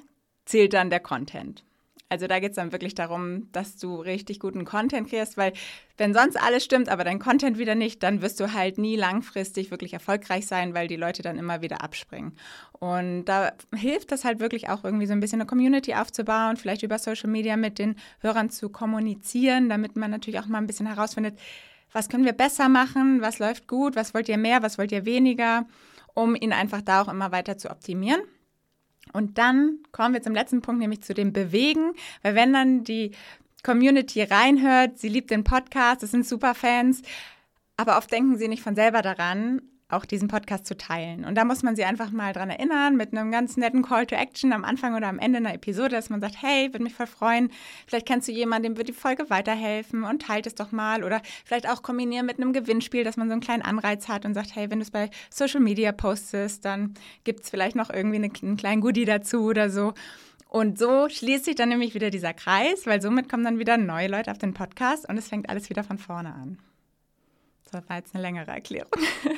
zählt 0.45 0.73
dann 0.73 0.91
der 0.91 1.01
Content. 1.01 1.65
Also 2.09 2.27
da 2.27 2.41
geht 2.41 2.51
es 2.51 2.57
dann 2.57 2.73
wirklich 2.73 2.95
darum, 2.95 3.53
dass 3.53 3.77
du 3.77 3.97
richtig 3.97 4.41
guten 4.41 4.65
Content 4.65 5.09
kriegst, 5.09 5.37
weil 5.37 5.53
wenn 5.99 6.15
sonst 6.15 6.37
alles 6.37 6.65
stimmt, 6.65 6.89
aber 6.89 7.05
dein 7.05 7.19
Content 7.19 7.59
wieder 7.59 7.75
nicht, 7.75 8.03
dann 8.03 8.23
wirst 8.23 8.41
du 8.41 8.55
halt 8.55 8.79
nie 8.79 8.97
langfristig 8.97 9.71
wirklich 9.71 9.93
erfolgreich 9.93 10.47
sein, 10.47 10.73
weil 10.75 10.89
die 10.89 10.97
Leute 10.97 11.23
dann 11.23 11.39
immer 11.39 11.61
wieder 11.61 11.83
abspringen. 11.83 12.33
Und 12.73 13.27
da 13.27 13.53
hilft 13.75 14.11
das 14.11 14.25
halt 14.25 14.41
wirklich 14.41 14.71
auch 14.71 14.85
irgendwie 14.85 15.07
so 15.07 15.13
ein 15.13 15.21
bisschen 15.21 15.41
eine 15.41 15.47
Community 15.47 15.95
aufzubauen, 15.95 16.57
vielleicht 16.57 16.83
über 16.83 16.99
Social 16.99 17.29
Media 17.29 17.57
mit 17.57 17.79
den 17.79 17.97
Hörern 18.21 18.49
zu 18.49 18.71
kommunizieren, 18.71 19.69
damit 19.69 19.97
man 19.97 20.11
natürlich 20.11 20.41
auch 20.41 20.47
mal 20.47 20.59
ein 20.59 20.67
bisschen 20.67 20.87
herausfindet, 20.87 21.39
was 21.93 22.09
können 22.09 22.25
wir 22.25 22.33
besser 22.33 22.69
machen, 22.69 23.21
was 23.21 23.39
läuft 23.39 23.67
gut, 23.67 23.97
was 23.97 24.15
wollt 24.15 24.29
ihr 24.29 24.39
mehr, 24.39 24.63
was 24.63 24.79
wollt 24.79 24.93
ihr 24.93 25.05
weniger, 25.05 25.67
um 26.15 26.35
ihn 26.35 26.53
einfach 26.53 26.83
da 26.83 27.03
auch 27.03 27.09
immer 27.09 27.33
weiter 27.33 27.59
zu 27.59 27.71
optimieren. 27.71 28.21
Und 29.13 29.39
dann 29.39 29.79
kommen 29.93 30.15
wir 30.15 30.23
zum 30.23 30.35
letzten 30.35 30.63
Punkt, 30.63 30.81
nämlich 30.81 31.03
zu 31.03 31.15
dem 31.15 31.33
Bewegen, 31.33 31.93
weil 32.23 32.35
wenn 32.35 32.53
dann 32.53 32.85
die 32.85 33.13
Community 33.63 34.23
reinhört, 34.23 34.99
sie 34.99 35.09
liebt 35.09 35.31
den 35.31 35.45
Podcast, 35.45 36.03
es 36.03 36.11
sind 36.13 36.27
super 36.27 36.55
Fans, 36.55 37.03
aber 37.77 37.99
oft 37.99 38.11
denken 38.13 38.37
sie 38.37 38.49
nicht 38.49 38.63
von 38.63 38.75
selber 38.75 39.03
daran, 39.03 39.63
auch 39.91 40.05
diesen 40.05 40.29
Podcast 40.29 40.67
zu 40.67 40.77
teilen. 40.77 41.25
Und 41.25 41.35
da 41.35 41.45
muss 41.45 41.63
man 41.63 41.75
sie 41.75 41.85
einfach 41.85 42.11
mal 42.11 42.35
dran 42.35 42.51
erinnern, 42.51 42.97
mit 42.97 43.13
einem 43.13 43.31
ganz 43.31 43.57
netten 43.57 43.83
Call 43.83 44.07
to 44.07 44.15
Action 44.15 44.53
am 44.53 44.65
Anfang 44.65 44.95
oder 44.95 45.09
am 45.09 45.19
Ende 45.19 45.39
einer 45.39 45.55
Episode, 45.55 45.91
dass 45.91 46.11
man 46.11 46.21
sagt, 46.21 46.43
hey, 46.43 46.73
würde 46.73 46.83
mich 46.83 46.95
voll 46.95 47.07
freuen, 47.07 47.51
vielleicht 47.87 48.07
kennst 48.07 48.29
du 48.29 48.33
jemanden, 48.33 48.65
dem 48.65 48.77
wird 48.77 48.89
die 48.89 48.93
Folge 48.93 49.31
weiterhelfen 49.31 50.05
und 50.05 50.23
teilt 50.23 50.47
es 50.47 50.55
doch 50.55 50.73
mal. 50.73 51.05
Oder 51.05 51.23
vielleicht 51.45 51.69
auch 51.69 51.83
kombinieren 51.83 52.27
mit 52.27 52.39
einem 52.39 52.53
Gewinnspiel, 52.53 53.03
dass 53.03 53.17
man 53.17 53.29
so 53.29 53.33
einen 53.33 53.41
kleinen 53.41 53.63
Anreiz 53.63 54.09
hat 54.09 54.27
und 54.27 54.35
sagt, 54.35 54.55
hey, 54.55 54.71
wenn 54.71 54.81
du 54.81 54.83
es 54.83 54.91
bei 54.91 55.09
Social 55.31 55.61
Media 55.61 55.93
postest, 55.93 56.67
dann 56.67 56.93
gibt 57.25 57.45
es 57.45 57.51
vielleicht 57.51 57.77
noch 57.77 57.89
irgendwie 57.89 58.17
eine, 58.17 58.31
einen 58.43 58.59
kleinen 58.59 58.83
Goodie 58.83 59.07
dazu 59.07 59.45
oder 59.45 59.71
so. 59.71 59.95
Und 60.49 60.79
so 60.79 61.09
schließt 61.09 61.47
sich 61.47 61.55
dann 61.55 61.71
nämlich 61.71 61.95
wieder 61.95 62.11
dieser 62.11 62.35
Kreis, 62.35 62.87
weil 62.87 63.01
somit 63.01 63.29
kommen 63.29 63.45
dann 63.45 63.59
wieder 63.59 63.79
neue 63.79 64.09
Leute 64.09 64.31
auf 64.31 64.39
den 64.39 64.55
Podcast 64.55 65.09
und 65.09 65.17
es 65.17 65.29
fängt 65.29 65.49
alles 65.49 65.71
wieder 65.71 65.85
von 65.85 65.99
vorne 65.99 66.35
an. 66.35 66.59
Das 67.71 67.89
war 67.89 67.97
jetzt 67.97 68.15
eine 68.15 68.23
längere 68.23 68.51
Erklärung. 68.51 68.91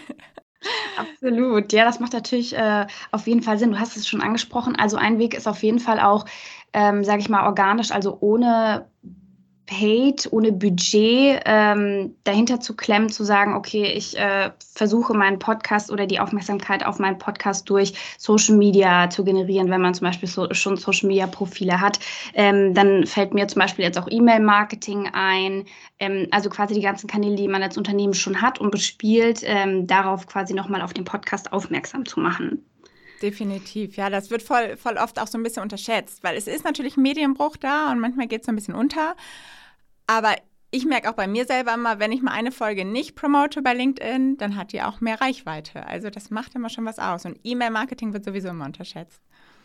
Absolut. 1.00 1.72
Ja, 1.72 1.84
das 1.84 2.00
macht 2.00 2.12
natürlich 2.12 2.56
äh, 2.56 2.86
auf 3.10 3.26
jeden 3.26 3.42
Fall 3.42 3.58
Sinn. 3.58 3.72
Du 3.72 3.78
hast 3.78 3.96
es 3.96 4.06
schon 4.08 4.20
angesprochen. 4.20 4.76
Also 4.76 4.96
ein 4.96 5.18
Weg 5.18 5.34
ist 5.34 5.48
auf 5.48 5.62
jeden 5.62 5.78
Fall 5.78 6.00
auch, 6.00 6.24
ähm, 6.72 7.04
sage 7.04 7.20
ich 7.20 7.28
mal, 7.28 7.46
organisch, 7.46 7.90
also 7.90 8.18
ohne 8.20 8.86
paid, 9.70 10.28
ohne 10.32 10.50
Budget 10.50 11.40
ähm, 11.46 12.16
dahinter 12.24 12.58
zu 12.58 12.74
klemmen, 12.74 13.08
zu 13.08 13.22
sagen, 13.22 13.54
okay, 13.54 13.84
ich 13.84 14.18
äh, 14.18 14.50
versuche 14.74 15.14
meinen 15.14 15.38
Podcast 15.38 15.92
oder 15.92 16.06
die 16.06 16.18
Aufmerksamkeit 16.18 16.84
auf 16.84 16.98
meinen 16.98 17.18
Podcast 17.18 17.70
durch 17.70 17.94
Social 18.18 18.56
Media 18.56 19.08
zu 19.10 19.22
generieren, 19.22 19.70
wenn 19.70 19.80
man 19.80 19.94
zum 19.94 20.08
Beispiel 20.08 20.28
so, 20.28 20.52
schon 20.54 20.76
Social 20.76 21.06
Media 21.06 21.28
Profile 21.28 21.80
hat. 21.80 22.00
Ähm, 22.34 22.74
dann 22.74 23.06
fällt 23.06 23.32
mir 23.32 23.46
zum 23.46 23.60
Beispiel 23.60 23.84
jetzt 23.84 23.96
auch 23.96 24.08
E-Mail-Marketing 24.10 25.08
ein, 25.12 25.64
ähm, 26.00 26.26
also 26.32 26.50
quasi 26.50 26.74
die 26.74 26.80
ganzen 26.80 27.06
Kanäle, 27.06 27.36
die 27.36 27.46
man 27.46 27.62
als 27.62 27.78
Unternehmen 27.78 28.14
schon 28.14 28.42
hat 28.42 28.58
und 28.58 28.72
bespielt, 28.72 29.42
ähm, 29.44 29.86
darauf 29.86 30.26
quasi 30.26 30.52
nochmal 30.52 30.82
auf 30.82 30.94
den 30.94 31.04
Podcast 31.04 31.52
aufmerksam 31.52 32.04
zu 32.06 32.18
machen. 32.18 32.64
Definitiv, 33.22 33.96
ja, 33.96 34.10
das 34.10 34.30
wird 34.30 34.42
voll, 34.42 34.76
voll 34.76 34.96
oft 34.96 35.20
auch 35.20 35.26
so 35.28 35.38
ein 35.38 35.44
bisschen 35.44 35.62
unterschätzt, 35.62 36.24
weil 36.24 36.36
es 36.36 36.48
ist 36.48 36.64
natürlich 36.64 36.96
Medienbruch 36.96 37.56
da 37.56 37.92
und 37.92 38.00
manchmal 38.00 38.26
geht 38.26 38.40
es 38.40 38.46
so 38.46 38.52
ein 38.52 38.56
bisschen 38.56 38.74
unter. 38.74 39.14
Aber 40.10 40.34
ich 40.72 40.86
merke 40.86 41.08
auch 41.08 41.14
bei 41.14 41.28
mir 41.28 41.44
selber 41.44 41.72
immer, 41.72 42.00
wenn 42.00 42.10
ich 42.10 42.20
mal 42.20 42.32
eine 42.32 42.50
Folge 42.50 42.84
nicht 42.84 43.14
promote 43.14 43.62
bei 43.62 43.74
LinkedIn, 43.74 44.38
dann 44.38 44.56
hat 44.56 44.72
die 44.72 44.82
auch 44.82 45.00
mehr 45.00 45.20
Reichweite. 45.20 45.86
Also 45.86 46.10
das 46.10 46.30
macht 46.30 46.56
immer 46.56 46.68
schon 46.68 46.84
was 46.84 46.98
aus. 46.98 47.26
Und 47.26 47.38
E-Mail-Marketing 47.44 48.12
wird 48.12 48.24
sowieso 48.24 48.48
immer 48.48 48.64
unterschätzt. 48.64 49.22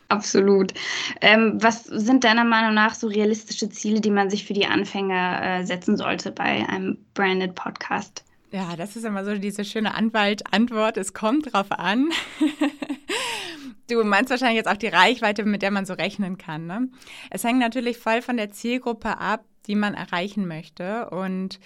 Absolut. 0.10 0.72
Ähm, 1.20 1.58
was 1.64 1.86
sind 1.86 2.24
deiner 2.24 2.44
Meinung 2.44 2.76
nach 2.76 2.94
so 2.94 3.08
realistische 3.08 3.70
Ziele, 3.70 4.02
die 4.02 4.12
man 4.12 4.30
sich 4.30 4.46
für 4.46 4.54
die 4.54 4.68
Anfänger 4.68 5.42
äh, 5.42 5.66
setzen 5.66 5.98
sollte 5.98 6.32
bei 6.32 6.64
einem 6.70 7.00
Branded 7.16 7.56
Podcast? 7.56 8.24
Ja, 8.52 8.76
das 8.76 8.96
ist 8.96 9.04
immer 9.04 9.26
so 9.26 9.34
diese 9.34 9.66
schöne 9.66 9.96
Anwalt-Antwort. 9.96 10.98
Es 10.98 11.16
kommt 11.16 11.52
drauf 11.52 11.72
an. 11.72 12.12
du 13.88 14.04
meinst 14.04 14.30
wahrscheinlich 14.30 14.58
jetzt 14.58 14.70
auch 14.70 14.78
die 14.78 14.88
Reichweite, 14.88 15.44
mit 15.46 15.62
der 15.62 15.72
man 15.72 15.86
so 15.86 15.94
rechnen 15.94 16.38
kann. 16.38 16.68
Ne? 16.68 16.90
Es 17.30 17.44
hängt 17.44 17.60
natürlich 17.60 17.98
voll 17.98 18.22
von 18.22 18.38
der 18.38 18.52
Zielgruppe 18.52 19.18
ab, 19.18 19.46
die 19.68 19.76
man 19.76 19.94
erreichen 19.94 20.48
möchte 20.48 21.10
und 21.10 21.60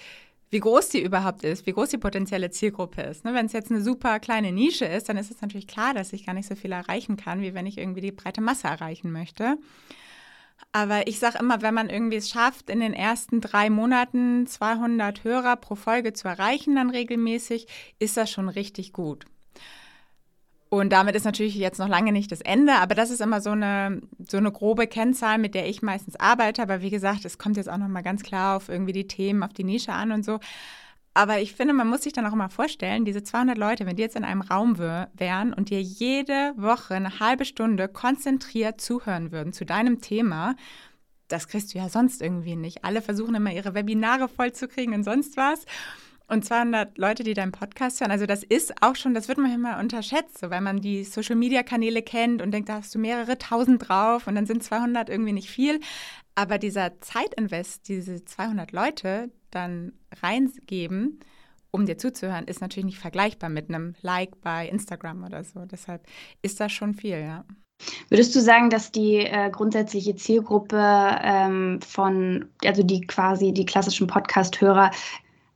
wie 0.52 0.60
groß 0.60 0.90
die 0.90 1.04
überhaupt 1.04 1.44
ist, 1.44 1.68
wie 1.68 1.74
groß 1.74 1.90
die 1.90 1.98
potenzielle 1.98 2.50
Zielgruppe 2.50 3.02
ist. 3.02 3.24
Ne, 3.24 3.34
wenn 3.34 3.46
es 3.46 3.54
jetzt 3.54 3.70
eine 3.70 3.82
super 3.82 4.20
kleine 4.20 4.52
Nische 4.52 4.86
ist, 4.86 5.08
dann 5.08 5.18
ist 5.18 5.30
es 5.30 5.42
natürlich 5.42 5.68
klar, 5.68 5.94
dass 5.94 6.14
ich 6.14 6.26
gar 6.26 6.34
nicht 6.34 6.48
so 6.48 6.56
viel 6.56 6.72
erreichen 6.72 7.18
kann, 7.18 7.42
wie 7.42 7.54
wenn 7.54 7.68
ich 7.68 7.78
irgendwie 7.78 8.02
die 8.02 8.12
breite 8.12 8.42
Masse 8.42 8.68
erreichen 8.68 9.12
möchte. 9.12 9.58
Aber 10.72 11.08
ich 11.08 11.20
sage 11.20 11.38
immer, 11.40 11.62
wenn 11.62 11.74
man 11.74 11.90
irgendwie 11.90 12.18
es 12.18 12.30
schafft, 12.30 12.70
in 12.70 12.80
den 12.80 12.94
ersten 12.94 13.42
drei 13.42 13.70
Monaten 13.70 14.46
200 14.46 15.24
Hörer 15.24 15.56
pro 15.56 15.76
Folge 15.76 16.14
zu 16.14 16.28
erreichen, 16.28 16.76
dann 16.76 16.90
regelmäßig, 16.90 17.68
ist 17.98 18.18
das 18.18 18.30
schon 18.30 18.50
richtig 18.50 18.92
gut. 18.92 19.26
Und 20.70 20.92
damit 20.92 21.16
ist 21.16 21.26
natürlich 21.26 21.56
jetzt 21.56 21.80
noch 21.80 21.88
lange 21.88 22.12
nicht 22.12 22.32
das 22.32 22.42
Ende, 22.42 22.76
aber 22.76 22.94
das 22.94 23.10
ist 23.10 23.22
immer 23.22 23.42
so 23.42 23.50
eine, 23.50 24.02
so 24.30 24.38
eine 24.38 24.52
grobe 24.52 24.86
Kennzahl, 24.86 25.40
mit 25.40 25.56
der 25.56 25.68
ich 25.68 25.82
meistens 25.82 26.16
arbeite. 26.16 26.62
Aber 26.62 26.82
wie 26.82 26.92
gesagt, 26.92 27.26
es 27.26 27.40
kommt 27.40 27.58
jetzt 27.58 27.70
auch 27.70 27.78
nochmal 27.78 28.04
ganz 28.04 28.22
klar 28.22 28.58
auf 28.58 28.70
irgendwie 28.70 28.94
die 28.94 29.08
Themen, 29.08 29.42
auf 29.42 29.52
die 29.52 29.64
Nische 29.64 29.94
an 29.94 30.12
und 30.12 30.24
so. 30.24 30.40
Aber 31.16 31.42
ich 31.42 31.54
finde, 31.54 31.74
man 31.74 31.88
muss 31.88 32.04
sich 32.04 32.14
dann 32.14 32.26
auch 32.28 32.34
immer 32.34 32.50
vorstellen, 32.50 33.04
diese 33.04 33.24
200 33.24 33.58
Leute, 33.58 33.88
wenn 33.88 33.96
die 33.96 34.04
jetzt 34.04 34.16
in 34.16 34.24
einem 34.24 34.42
Raum 34.42 34.78
wären 34.78 35.54
und 35.54 35.72
dir 35.72 35.82
jede 35.82 36.54
Woche 36.56 36.94
eine 36.94 37.20
halbe 37.20 37.46
Stunde 37.46 37.88
konzentriert 37.88 38.80
zuhören 38.80 39.32
würden 39.32 39.52
zu 39.52 39.66
deinem 39.66 40.02
Thema, 40.02 40.56
das 41.30 41.48
kriegst 41.48 41.74
du 41.74 41.80
ja 41.80 41.90
sonst 41.90 42.22
irgendwie 42.22 42.56
nicht. 42.56 42.84
Alle 42.86 43.02
versuchen 43.02 43.36
immer 43.36 43.52
ihre 43.52 43.74
Webinare 43.74 44.30
vollzukriegen 44.30 44.94
und 44.94 45.04
sonst 45.04 45.36
was. 45.36 45.66
Und 46.30 46.46
200 46.46 46.98
Leute, 47.00 47.24
die 47.24 47.34
deinen 47.34 47.52
Podcast 47.52 48.00
hören, 48.02 48.12
also 48.12 48.28
das 48.28 48.44
ist 48.44 48.84
auch 48.84 48.96
schon, 48.96 49.16
das 49.16 49.28
wird 49.28 49.40
man 49.40 49.52
immer 49.52 49.80
unterschätzt, 49.80 50.38
so, 50.38 50.52
weil 50.52 50.62
man 50.62 50.80
die 50.80 51.04
Social-Media-Kanäle 51.04 52.04
kennt 52.04 52.44
und 52.44 52.52
denkt, 52.52 52.70
da 52.70 52.76
hast 52.76 52.94
du 52.94 53.00
mehrere 53.00 53.40
tausend 53.40 53.90
drauf 53.90 54.28
und 54.28 54.36
dann 54.36 54.46
sind 54.46 54.64
200 54.64 55.10
irgendwie 55.10 55.34
nicht 55.34 55.50
viel. 55.50 55.80
Aber 56.36 56.60
dieser 56.60 57.02
Zeitinvest, 57.02 57.88
diese 57.88 58.24
200 58.24 58.72
Leute 58.72 59.32
dann 59.50 59.94
reingeben, 60.22 61.20
um 61.72 61.88
dir 61.88 61.98
zuzuhören, 61.98 62.46
ist 62.46 62.62
natürlich 62.62 62.86
nicht 62.86 63.00
vergleichbar 63.00 63.50
mit 63.50 63.70
einem 63.70 63.96
Like 64.02 64.40
bei 64.42 64.68
Instagram 64.70 65.24
oder 65.24 65.44
so. 65.44 65.66
Deshalb 65.66 66.06
ist 66.44 66.60
das 66.60 66.72
schon 66.72 66.94
viel, 66.94 67.20
ja. 67.20 67.44
Würdest 68.10 68.36
du 68.36 68.40
sagen, 68.40 68.70
dass 68.70 68.92
die 68.92 69.18
äh, 69.18 69.50
grundsätzliche 69.50 70.16
Zielgruppe 70.16 70.78
ähm, 71.24 71.80
von, 71.82 72.50
also 72.64 72.84
die 72.84 73.02
quasi 73.02 73.52
die 73.52 73.66
klassischen 73.66 74.08
Podcast-Hörer 74.08 74.92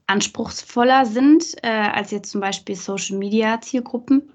anspruchsvoller 0.07 1.05
sind 1.05 1.55
äh, 1.63 1.67
als 1.67 2.11
jetzt 2.11 2.31
zum 2.31 2.41
Beispiel 2.41 2.75
Social-Media-Zielgruppen? 2.75 4.31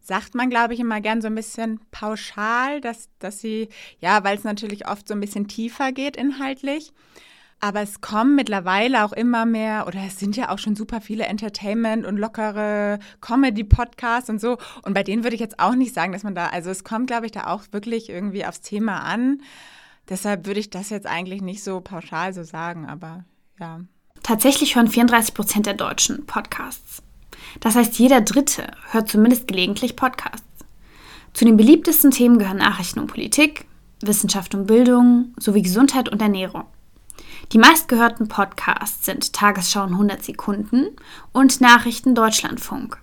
Sagt 0.00 0.34
man, 0.34 0.48
glaube 0.48 0.74
ich, 0.74 0.80
immer 0.80 1.00
gern 1.00 1.20
so 1.20 1.26
ein 1.26 1.34
bisschen 1.34 1.80
pauschal, 1.90 2.80
dass, 2.80 3.08
dass 3.18 3.40
sie, 3.40 3.68
ja, 4.00 4.24
weil 4.24 4.36
es 4.38 4.44
natürlich 4.44 4.88
oft 4.88 5.06
so 5.06 5.14
ein 5.14 5.20
bisschen 5.20 5.48
tiefer 5.48 5.92
geht 5.92 6.16
inhaltlich. 6.16 6.92
Aber 7.60 7.80
es 7.82 8.00
kommen 8.00 8.36
mittlerweile 8.36 9.04
auch 9.04 9.12
immer 9.12 9.44
mehr, 9.44 9.86
oder 9.88 10.00
es 10.06 10.18
sind 10.18 10.36
ja 10.36 10.50
auch 10.50 10.58
schon 10.58 10.76
super 10.76 11.00
viele 11.00 11.26
Entertainment- 11.26 12.06
und 12.06 12.16
lockere 12.16 13.00
Comedy-Podcasts 13.20 14.30
und 14.30 14.40
so. 14.40 14.58
Und 14.82 14.94
bei 14.94 15.02
denen 15.02 15.24
würde 15.24 15.34
ich 15.34 15.40
jetzt 15.40 15.58
auch 15.58 15.74
nicht 15.74 15.92
sagen, 15.92 16.12
dass 16.12 16.22
man 16.22 16.36
da, 16.36 16.46
also 16.46 16.70
es 16.70 16.84
kommt, 16.84 17.08
glaube 17.08 17.26
ich, 17.26 17.32
da 17.32 17.48
auch 17.48 17.64
wirklich 17.72 18.08
irgendwie 18.10 18.46
aufs 18.46 18.60
Thema 18.60 19.00
an. 19.00 19.42
Deshalb 20.08 20.46
würde 20.46 20.60
ich 20.60 20.70
das 20.70 20.90
jetzt 20.90 21.06
eigentlich 21.06 21.42
nicht 21.42 21.64
so 21.64 21.80
pauschal 21.80 22.32
so 22.32 22.44
sagen, 22.44 22.86
aber 22.86 23.24
ja. 23.58 23.80
Tatsächlich 24.28 24.76
hören 24.76 24.88
34 24.88 25.32
Prozent 25.32 25.64
der 25.64 25.72
Deutschen 25.72 26.26
Podcasts. 26.26 27.02
Das 27.60 27.76
heißt, 27.76 27.98
jeder 27.98 28.20
Dritte 28.20 28.72
hört 28.90 29.08
zumindest 29.08 29.48
gelegentlich 29.48 29.96
Podcasts. 29.96 30.44
Zu 31.32 31.46
den 31.46 31.56
beliebtesten 31.56 32.10
Themen 32.10 32.38
gehören 32.38 32.58
Nachrichten 32.58 33.00
und 33.00 33.06
Politik, 33.06 33.64
Wissenschaft 34.02 34.54
und 34.54 34.66
Bildung 34.66 35.32
sowie 35.38 35.62
Gesundheit 35.62 36.10
und 36.10 36.20
Ernährung. 36.20 36.64
Die 37.52 37.58
meistgehörten 37.58 38.28
Podcasts 38.28 39.06
sind 39.06 39.32
Tagesschau 39.32 39.84
in 39.84 39.92
100 39.92 40.22
Sekunden 40.22 40.88
und 41.32 41.62
Nachrichten 41.62 42.14
Deutschlandfunk. 42.14 42.98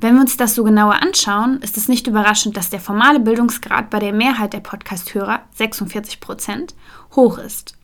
Wenn 0.00 0.14
wir 0.14 0.20
uns 0.20 0.36
das 0.36 0.54
so 0.54 0.62
genauer 0.62 1.02
anschauen, 1.02 1.60
ist 1.62 1.78
es 1.78 1.88
nicht 1.88 2.06
überraschend, 2.06 2.56
dass 2.56 2.70
der 2.70 2.78
formale 2.78 3.18
Bildungsgrad 3.18 3.90
bei 3.90 3.98
der 3.98 4.12
Mehrheit 4.12 4.52
der 4.52 4.60
Podcast-Hörer, 4.60 5.40
46 5.52 6.20
Prozent, 6.20 6.76
hoch 7.16 7.38
ist. 7.38 7.74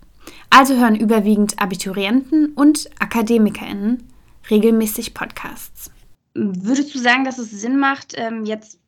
Also 0.50 0.76
hören 0.76 0.97
überwiegend 0.97 1.59
Abiturienten 1.61 2.52
und 2.54 2.88
AkademikerInnen 2.99 4.02
regelmäßig 4.50 5.14
Podcasts. 5.14 5.90
Würdest 6.35 6.95
du 6.95 6.99
sagen, 6.99 7.25
dass 7.25 7.38
es 7.38 7.50
Sinn 7.50 7.78
macht, 7.78 8.14
ähm, 8.16 8.45
jetzt 8.45 8.78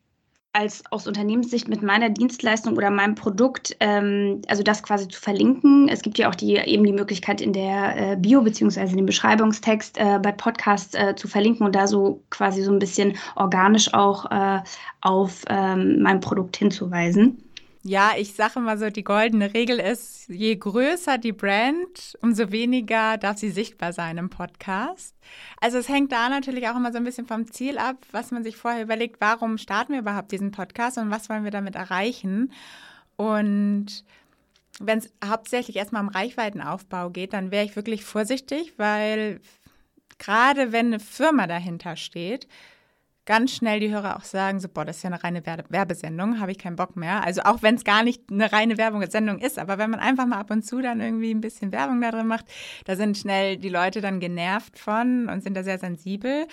als 0.51 0.83
aus 0.91 1.05
Unternehmenssicht 1.05 1.67
mit 1.67 1.83
meiner 1.83 2.09
Dienstleistung 2.09 2.75
oder 2.75 2.89
meinem 2.89 3.13
Produkt, 3.13 3.75
ähm, 3.79 4.41
also 4.47 4.63
das 4.63 4.81
quasi 4.81 5.07
zu 5.07 5.21
verlinken. 5.21 5.87
Es 5.89 6.01
gibt 6.01 6.17
ja 6.17 6.27
auch 6.27 6.35
die, 6.35 6.55
eben 6.55 6.83
die 6.83 6.91
Möglichkeit 6.91 7.39
in 7.39 7.53
der 7.53 8.13
äh, 8.13 8.15
Bio 8.15 8.41
in 8.41 8.95
dem 8.95 9.05
Beschreibungstext 9.05 9.97
äh, 9.99 10.19
bei 10.21 10.31
Podcasts 10.31 10.95
äh, 10.95 11.15
zu 11.15 11.27
verlinken 11.27 11.65
und 11.65 11.75
da 11.75 11.85
so 11.85 12.23
quasi 12.31 12.63
so 12.63 12.71
ein 12.71 12.79
bisschen 12.79 13.15
organisch 13.35 13.93
auch 13.93 14.29
äh, 14.31 14.61
auf 15.01 15.43
ähm, 15.49 16.01
mein 16.01 16.19
Produkt 16.19 16.57
hinzuweisen. 16.57 17.43
Ja, 17.83 18.11
ich 18.17 18.33
sage 18.33 18.59
mal 18.59 18.77
so, 18.77 18.89
die 18.89 19.05
goldene 19.05 19.53
Regel 19.53 19.79
ist, 19.79 20.27
je 20.27 20.53
größer 20.57 21.17
die 21.17 21.31
Brand, 21.31 22.17
umso 22.21 22.51
weniger 22.51 23.17
darf 23.17 23.37
sie 23.37 23.51
sichtbar 23.51 23.93
sein 23.93 24.17
im 24.17 24.29
Podcast. 24.29 25.15
Also 25.61 25.77
es 25.77 25.87
hängt 25.87 26.11
da 26.11 26.27
natürlich 26.27 26.67
auch 26.67 26.75
immer 26.75 26.91
so 26.91 26.97
ein 26.97 27.05
bisschen 27.05 27.25
vom 27.25 27.49
Ziel 27.49 27.77
ab, 27.77 27.95
was 28.11 28.31
man 28.31 28.43
sich 28.43 28.57
vorher 28.57 28.83
überlegt, 28.83 29.21
warum 29.21 29.57
starten 29.57 29.93
wir 29.93 29.99
überhaupt 29.99 30.33
diesen 30.33 30.51
Podcast 30.51 30.97
und 30.97 31.09
was 31.09 31.29
wollen 31.29 31.45
wir 31.45 31.51
damit 31.51 31.75
erreichen. 31.75 32.51
Und 33.15 34.03
wenn 34.81 34.99
es 34.99 35.13
hauptsächlich 35.23 35.77
erstmal 35.77 36.03
um 36.03 36.09
Reichweitenaufbau 36.09 37.11
geht, 37.11 37.31
dann 37.31 37.49
wäre 37.49 37.63
ich 37.63 37.77
wirklich 37.77 38.03
vorsichtig, 38.03 38.73
weil 38.75 39.39
gerade 40.17 40.73
wenn 40.73 40.87
eine 40.87 40.99
Firma 40.99 41.47
dahinter 41.47 41.95
steht, 41.95 42.45
ganz 43.29 43.51
schnell 43.51 43.79
die 43.79 43.91
Hörer 43.91 44.17
auch 44.17 44.23
sagen, 44.23 44.59
so, 44.59 44.67
boah, 44.67 44.85
das 44.85 44.97
ist 44.97 45.03
ja 45.03 45.11
eine 45.11 45.23
reine 45.23 45.43
Werbesendung, 45.45 46.39
habe 46.39 46.51
ich 46.51 46.57
keinen 46.57 46.75
Bock 46.75 46.95
mehr. 46.95 47.23
Also 47.23 47.41
auch 47.43 47.61
wenn 47.61 47.75
es 47.75 47.83
gar 47.83 48.01
nicht 48.01 48.23
eine 48.31 48.51
reine 48.51 48.79
Werbesendung 48.79 49.37
ist, 49.37 49.59
aber 49.59 49.77
wenn 49.77 49.91
man 49.91 49.99
einfach 49.99 50.25
mal 50.25 50.39
ab 50.39 50.49
und 50.49 50.65
zu 50.65 50.81
dann 50.81 50.99
irgendwie 50.99 51.29
ein 51.29 51.39
bisschen 51.39 51.71
Werbung 51.71 52.01
da 52.01 52.09
drin 52.09 52.25
macht, 52.25 52.45
da 52.85 52.95
sind 52.95 53.19
schnell 53.19 53.57
die 53.57 53.69
Leute 53.69 54.01
dann 54.01 54.19
genervt 54.19 54.79
von 54.79 55.29
und 55.29 55.43
sind 55.43 55.55
da 55.55 55.61
sehr 55.61 55.77
sensibel. 55.77 56.47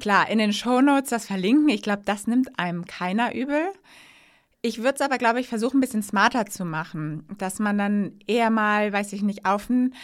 Klar, 0.00 0.28
in 0.28 0.36
den 0.36 0.52
Shownotes 0.52 1.08
das 1.08 1.24
verlinken, 1.24 1.70
ich 1.70 1.80
glaube, 1.80 2.02
das 2.04 2.26
nimmt 2.26 2.58
einem 2.58 2.84
keiner 2.84 3.34
übel. 3.34 3.72
Ich 4.60 4.82
würde 4.82 4.96
es 4.96 5.00
aber, 5.00 5.16
glaube 5.16 5.40
ich, 5.40 5.48
versuchen, 5.48 5.78
ein 5.78 5.80
bisschen 5.80 6.02
smarter 6.02 6.44
zu 6.44 6.66
machen, 6.66 7.26
dass 7.38 7.58
man 7.58 7.78
dann 7.78 8.18
eher 8.26 8.50
mal, 8.50 8.92
weiß 8.92 9.14
ich 9.14 9.22
nicht, 9.22 9.46
auf 9.46 9.70
ein 9.70 9.94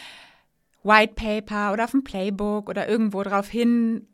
White 0.81 1.13
Paper 1.13 1.71
oder 1.71 1.83
auf 1.83 1.93
ein 1.93 2.03
Playbook 2.03 2.67
oder 2.67 2.89
irgendwo 2.89 3.21
drauf 3.21 3.47
hin 3.47 4.07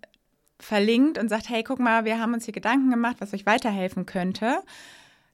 verlinkt 0.59 1.17
und 1.17 1.29
sagt, 1.29 1.49
hey, 1.49 1.63
guck 1.63 1.79
mal, 1.79 2.05
wir 2.05 2.19
haben 2.19 2.33
uns 2.33 2.45
hier 2.45 2.53
Gedanken 2.53 2.89
gemacht, 2.89 3.17
was 3.19 3.33
euch 3.33 3.45
weiterhelfen 3.45 4.05
könnte. 4.05 4.61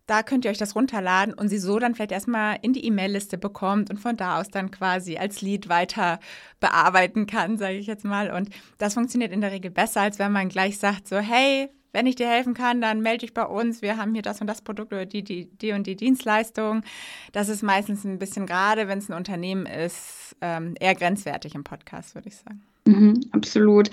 Da 0.08 0.24
könnt 0.24 0.46
ihr 0.46 0.52
euch 0.52 0.58
das 0.58 0.76
runterladen 0.76 1.34
und 1.34 1.48
sie 1.48 1.60
so 1.60 1.80
dann 1.80 1.96
vielleicht 1.96 2.12
erstmal 2.12 2.58
in 2.62 2.74
die 2.74 2.86
E-Mail-Liste 2.86 3.38
bekommt 3.38 3.90
und 3.90 3.98
von 3.98 4.18
da 4.18 4.40
aus 4.40 4.50
dann 4.50 4.72
quasi 4.72 5.18
als 5.18 5.42
Lead 5.42 5.70
weiter 5.70 6.20
bearbeiten 6.60 7.28
kann, 7.28 7.58
sage 7.58 7.78
ich 7.78 7.88
jetzt 7.88 8.04
mal. 8.04 8.32
Und 8.32 8.50
das 8.78 8.96
funktioniert 8.96 9.32
in 9.32 9.42
der 9.42 9.52
Regel 9.52 9.72
besser, 9.72 10.02
als 10.02 10.20
wenn 10.20 10.32
man 10.32 10.50
gleich 10.50 10.80
sagt, 10.80 11.08
so, 11.08 11.18
hey, 11.18 11.70
wenn 11.94 12.08
ich 12.08 12.16
dir 12.16 12.28
helfen 12.28 12.54
kann, 12.54 12.82
dann 12.82 13.02
melde 13.02 13.20
dich 13.20 13.34
bei 13.34 13.46
uns. 13.46 13.82
Wir 13.82 13.98
haben 13.98 14.14
hier 14.14 14.22
das 14.22 14.42
und 14.42 14.48
das 14.48 14.62
Produkt 14.62 14.92
oder 14.94 15.06
die, 15.06 15.24
die, 15.24 15.46
die 15.46 15.72
und 15.72 15.88
die 15.88 15.96
Dienstleistung. 15.96 16.84
Das 17.32 17.50
ist 17.50 17.64
meistens 17.64 18.04
ein 18.04 18.20
bisschen 18.20 18.46
gerade, 18.46 18.88
wenn 18.88 19.00
es 19.00 19.10
ein 19.10 19.16
Unternehmen 19.16 19.66
ist, 19.66 20.36
ähm, 20.42 20.76
eher 20.80 20.96
grenzwertig 20.96 21.54
im 21.56 21.64
Podcast, 21.64 22.16
würde 22.16 22.30
ich 22.30 22.36
sagen. 22.36 22.62
Mhm, 22.86 23.30
absolut. 23.32 23.90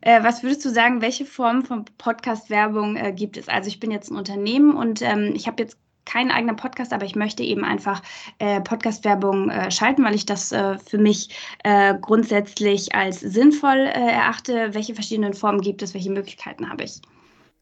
Äh, 0.00 0.22
was 0.24 0.42
würdest 0.42 0.64
du 0.64 0.70
sagen, 0.70 1.00
welche 1.00 1.24
Form 1.24 1.64
von 1.64 1.84
Podcast-Werbung 1.98 2.96
äh, 2.96 3.12
gibt 3.12 3.36
es? 3.36 3.48
Also 3.48 3.68
ich 3.68 3.78
bin 3.78 3.90
jetzt 3.90 4.10
ein 4.10 4.16
Unternehmen 4.16 4.74
und 4.74 5.02
ähm, 5.02 5.32
ich 5.34 5.46
habe 5.46 5.62
jetzt 5.62 5.78
keinen 6.04 6.30
eigenen 6.30 6.56
Podcast, 6.56 6.92
aber 6.92 7.06
ich 7.06 7.14
möchte 7.14 7.42
eben 7.42 7.64
einfach 7.64 8.02
äh, 8.38 8.60
Podcast-Werbung 8.60 9.50
äh, 9.50 9.70
schalten, 9.70 10.04
weil 10.04 10.14
ich 10.14 10.26
das 10.26 10.52
äh, 10.52 10.78
für 10.78 10.98
mich 10.98 11.30
äh, 11.62 11.94
grundsätzlich 12.00 12.94
als 12.94 13.20
sinnvoll 13.20 13.78
erachte. 13.78 14.74
Welche 14.74 14.94
verschiedenen 14.94 15.34
Formen 15.34 15.60
gibt 15.60 15.82
es? 15.82 15.94
Welche 15.94 16.10
Möglichkeiten 16.10 16.68
habe 16.68 16.84
ich? 16.84 17.00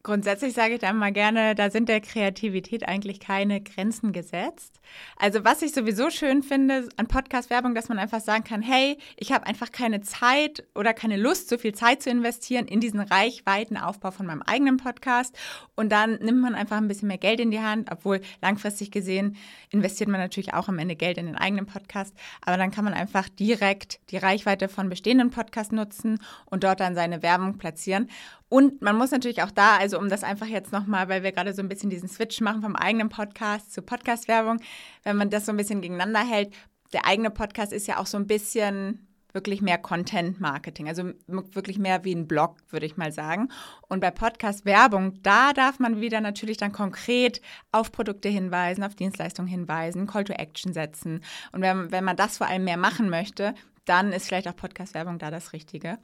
Grundsätzlich 0.05 0.51
sage 0.51 0.73
ich 0.73 0.79
da 0.81 0.91
mal 0.91 1.13
gerne, 1.13 1.55
da 1.55 1.69
sind 1.69 1.87
der 1.87 2.01
Kreativität 2.01 2.85
eigentlich 2.85 3.21
keine 3.21 3.61
Grenzen 3.61 4.11
gesetzt. 4.11 4.81
Also 5.15 5.45
was 5.45 5.61
ich 5.61 5.71
sowieso 5.71 6.09
schön 6.09 6.43
finde 6.43 6.89
an 6.97 7.07
Podcast-Werbung, 7.07 7.73
dass 7.73 7.87
man 7.87 7.99
einfach 7.99 8.19
sagen 8.19 8.43
kann, 8.43 8.61
hey, 8.61 8.97
ich 9.15 9.31
habe 9.31 9.47
einfach 9.47 9.71
keine 9.71 10.01
Zeit 10.01 10.65
oder 10.75 10.93
keine 10.93 11.15
Lust, 11.15 11.47
so 11.47 11.57
viel 11.57 11.73
Zeit 11.73 12.03
zu 12.03 12.09
investieren 12.09 12.67
in 12.67 12.81
diesen 12.81 12.99
Reichweitenaufbau 12.99 14.11
von 14.11 14.25
meinem 14.25 14.41
eigenen 14.41 14.75
Podcast. 14.75 15.37
Und 15.75 15.93
dann 15.93 16.15
nimmt 16.15 16.41
man 16.41 16.53
einfach 16.53 16.75
ein 16.75 16.89
bisschen 16.89 17.07
mehr 17.07 17.17
Geld 17.17 17.39
in 17.39 17.49
die 17.49 17.61
Hand, 17.61 17.89
obwohl 17.89 18.19
langfristig 18.41 18.91
gesehen 18.91 19.37
investiert 19.69 20.09
man 20.09 20.19
natürlich 20.19 20.53
auch 20.53 20.67
am 20.67 20.79
Ende 20.79 20.97
Geld 20.97 21.17
in 21.17 21.27
den 21.27 21.37
eigenen 21.37 21.65
Podcast. 21.65 22.13
Aber 22.41 22.57
dann 22.57 22.71
kann 22.71 22.83
man 22.83 22.93
einfach 22.93 23.29
direkt 23.29 24.01
die 24.11 24.17
Reichweite 24.17 24.67
von 24.67 24.89
bestehenden 24.89 25.29
Podcasts 25.29 25.71
nutzen 25.71 26.19
und 26.45 26.65
dort 26.65 26.81
dann 26.81 26.93
seine 26.93 27.23
Werbung 27.23 27.57
platzieren. 27.57 28.09
Und 28.53 28.83
man 28.83 28.95
muss 28.95 29.09
natürlich 29.09 29.41
auch 29.41 29.49
da, 29.49 29.77
also 29.77 29.97
um 29.97 30.09
das 30.09 30.23
einfach 30.23 30.45
jetzt 30.45 30.71
nochmal, 30.71 31.09
weil 31.09 31.23
wir 31.23 31.31
gerade 31.31 31.55
so 31.55 31.63
ein 31.63 31.69
bisschen 31.69 31.89
diesen 31.89 32.07
Switch 32.07 32.39
machen 32.39 32.61
vom 32.61 32.75
eigenen 32.75 33.09
Podcast 33.09 33.73
zu 33.73 33.81
Podcast-Werbung, 33.81 34.59
wenn 35.01 35.17
man 35.17 35.31
das 35.31 35.47
so 35.47 35.51
ein 35.51 35.57
bisschen 35.57 35.81
gegeneinander 35.81 36.19
hält, 36.19 36.53
der 36.93 37.07
eigene 37.07 37.31
Podcast 37.31 37.73
ist 37.73 37.87
ja 37.87 37.97
auch 37.97 38.05
so 38.05 38.15
ein 38.15 38.27
bisschen 38.27 39.07
wirklich 39.33 39.63
mehr 39.63 39.79
Content-Marketing, 39.79 40.87
also 40.87 41.13
wirklich 41.25 41.79
mehr 41.79 42.03
wie 42.03 42.13
ein 42.13 42.27
Blog, 42.27 42.57
würde 42.69 42.85
ich 42.85 42.95
mal 42.95 43.11
sagen. 43.11 43.49
Und 43.89 44.01
bei 44.01 44.11
Podcast-Werbung, 44.11 45.23
da 45.23 45.53
darf 45.53 45.79
man 45.79 45.99
wieder 45.99 46.21
natürlich 46.21 46.57
dann 46.57 46.71
konkret 46.71 47.41
auf 47.71 47.91
Produkte 47.91 48.29
hinweisen, 48.29 48.83
auf 48.83 48.93
Dienstleistungen 48.93 49.49
hinweisen, 49.49 50.05
Call 50.05 50.25
to 50.25 50.33
Action 50.33 50.73
setzen. 50.73 51.23
Und 51.53 51.63
wenn, 51.63 51.91
wenn 51.91 52.03
man 52.03 52.17
das 52.17 52.37
vor 52.37 52.45
allem 52.45 52.65
mehr 52.65 52.77
machen 52.77 53.09
möchte, 53.09 53.55
dann 53.85 54.13
ist 54.13 54.27
vielleicht 54.27 54.47
auch 54.47 54.55
Podcast-Werbung 54.55 55.17
da 55.17 55.31
das 55.31 55.53
Richtige. 55.53 55.97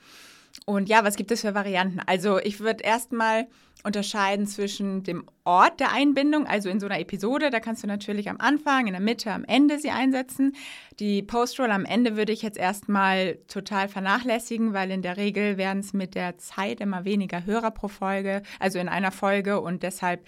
Und 0.69 0.87
ja, 0.87 1.03
was 1.03 1.15
gibt 1.15 1.31
es 1.31 1.41
für 1.41 1.55
Varianten? 1.55 1.99
Also 2.05 2.37
ich 2.37 2.59
würde 2.59 2.83
erstmal 2.83 3.47
unterscheiden 3.83 4.45
zwischen 4.45 5.01
dem 5.01 5.25
Ort 5.43 5.79
der 5.79 5.91
Einbindung, 5.91 6.45
also 6.45 6.69
in 6.69 6.79
so 6.79 6.85
einer 6.85 6.99
Episode, 6.99 7.49
da 7.49 7.59
kannst 7.59 7.81
du 7.81 7.87
natürlich 7.87 8.29
am 8.29 8.37
Anfang, 8.39 8.85
in 8.85 8.93
der 8.93 9.01
Mitte, 9.01 9.31
am 9.31 9.43
Ende 9.45 9.79
sie 9.79 9.89
einsetzen. 9.89 10.55
Die 10.99 11.23
Postroll 11.23 11.71
am 11.71 11.85
Ende 11.85 12.17
würde 12.17 12.33
ich 12.33 12.43
jetzt 12.43 12.59
erstmal 12.59 13.39
total 13.47 13.87
vernachlässigen, 13.87 14.71
weil 14.71 14.91
in 14.91 15.01
der 15.01 15.17
Regel 15.17 15.57
werden 15.57 15.79
es 15.79 15.93
mit 15.93 16.13
der 16.13 16.37
Zeit 16.37 16.81
immer 16.81 17.03
weniger 17.03 17.47
Hörer 17.47 17.71
pro 17.71 17.87
Folge, 17.87 18.43
also 18.59 18.77
in 18.77 18.89
einer 18.89 19.11
Folge 19.11 19.61
und 19.61 19.81
deshalb 19.81 20.23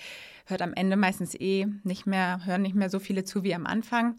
hört 0.48 0.64
am 0.64 0.74
Ende 0.74 0.98
meistens 0.98 1.40
eh 1.40 1.68
nicht 1.84 2.08
mehr, 2.08 2.44
hören 2.46 2.64
nicht 2.64 2.74
mehr 2.74 2.90
so 2.90 2.98
viele 2.98 3.26
zu 3.26 3.44
wie 3.44 3.54
am 3.54 3.68
Anfang. 3.68 4.18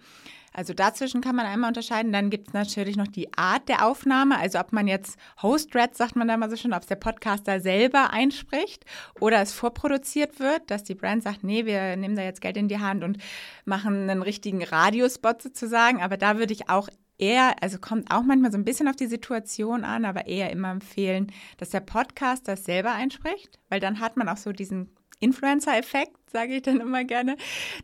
Also 0.52 0.75
dazwischen 0.75 1.21
kann 1.21 1.37
man 1.37 1.47
einmal 1.47 1.68
unterscheiden. 1.68 2.12
Dann 2.12 2.30
gibt 2.30 2.49
es 2.49 2.54
natürlich 2.54 2.97
noch 2.97 3.09
die 3.09 3.32
Art 3.35 3.68
der 3.68 3.87
Aufnahme, 3.87 4.38
also 4.38 4.59
ob 4.59 4.73
man 4.73 4.87
jetzt 4.87 5.18
Host-Red, 5.42 5.97
sagt 5.97 6.16
man 6.16 6.28
da 6.28 6.37
mal 6.37 6.50
so 6.50 6.56
schön, 6.56 6.73
ob 6.73 6.82
es 6.82 6.88
der 6.88 6.97
Podcaster 6.97 7.61
selber 7.61 8.11
einspricht 8.11 8.85
oder 9.21 9.40
es 9.40 9.52
vorproduziert 9.52 10.40
wird, 10.40 10.71
dass 10.71 10.85
die 10.85 10.94
Brand 10.94 11.23
sagt, 11.23 11.44
nee, 11.44 11.64
wir 11.64 11.97
nehmen 11.97 12.16
da 12.16 12.23
jetzt 12.23 12.40
Geld 12.40 12.56
in 12.56 12.68
die 12.68 12.80
Hand 12.80 13.04
und 13.04 13.18
machen 13.64 14.11
einen 14.11 14.23
richtigen 14.23 14.62
Radiospot 14.62 15.42
sozusagen. 15.42 16.02
Aber 16.02 16.16
da 16.16 16.38
würde 16.38 16.52
ich 16.52 16.68
auch 16.68 16.88
eher, 17.18 17.62
also 17.62 17.78
kommt 17.78 18.11
auch 18.11 18.23
manchmal 18.23 18.52
so 18.52 18.59
ein 18.59 18.64
bisschen 18.64 18.88
auf 18.88 18.97
die 18.97 19.06
Situation 19.06 19.85
an, 19.85 20.04
aber 20.04 20.26
eher 20.26 20.50
immer 20.50 20.71
empfehlen, 20.71 21.32
dass 21.56 21.71
der 21.71 21.80
Podcaster 21.80 22.56
selber 22.56 22.92
einspricht, 22.92 23.59
weil 23.68 23.80
dann 23.80 24.00
hat 24.00 24.16
man 24.16 24.28
auch 24.28 24.37
so 24.37 24.52
diesen 24.52 24.90
Influencer-Effekt, 25.23 26.31
sage 26.31 26.57
ich 26.57 26.62
dann 26.62 26.81
immer 26.81 27.05
gerne, 27.05 27.37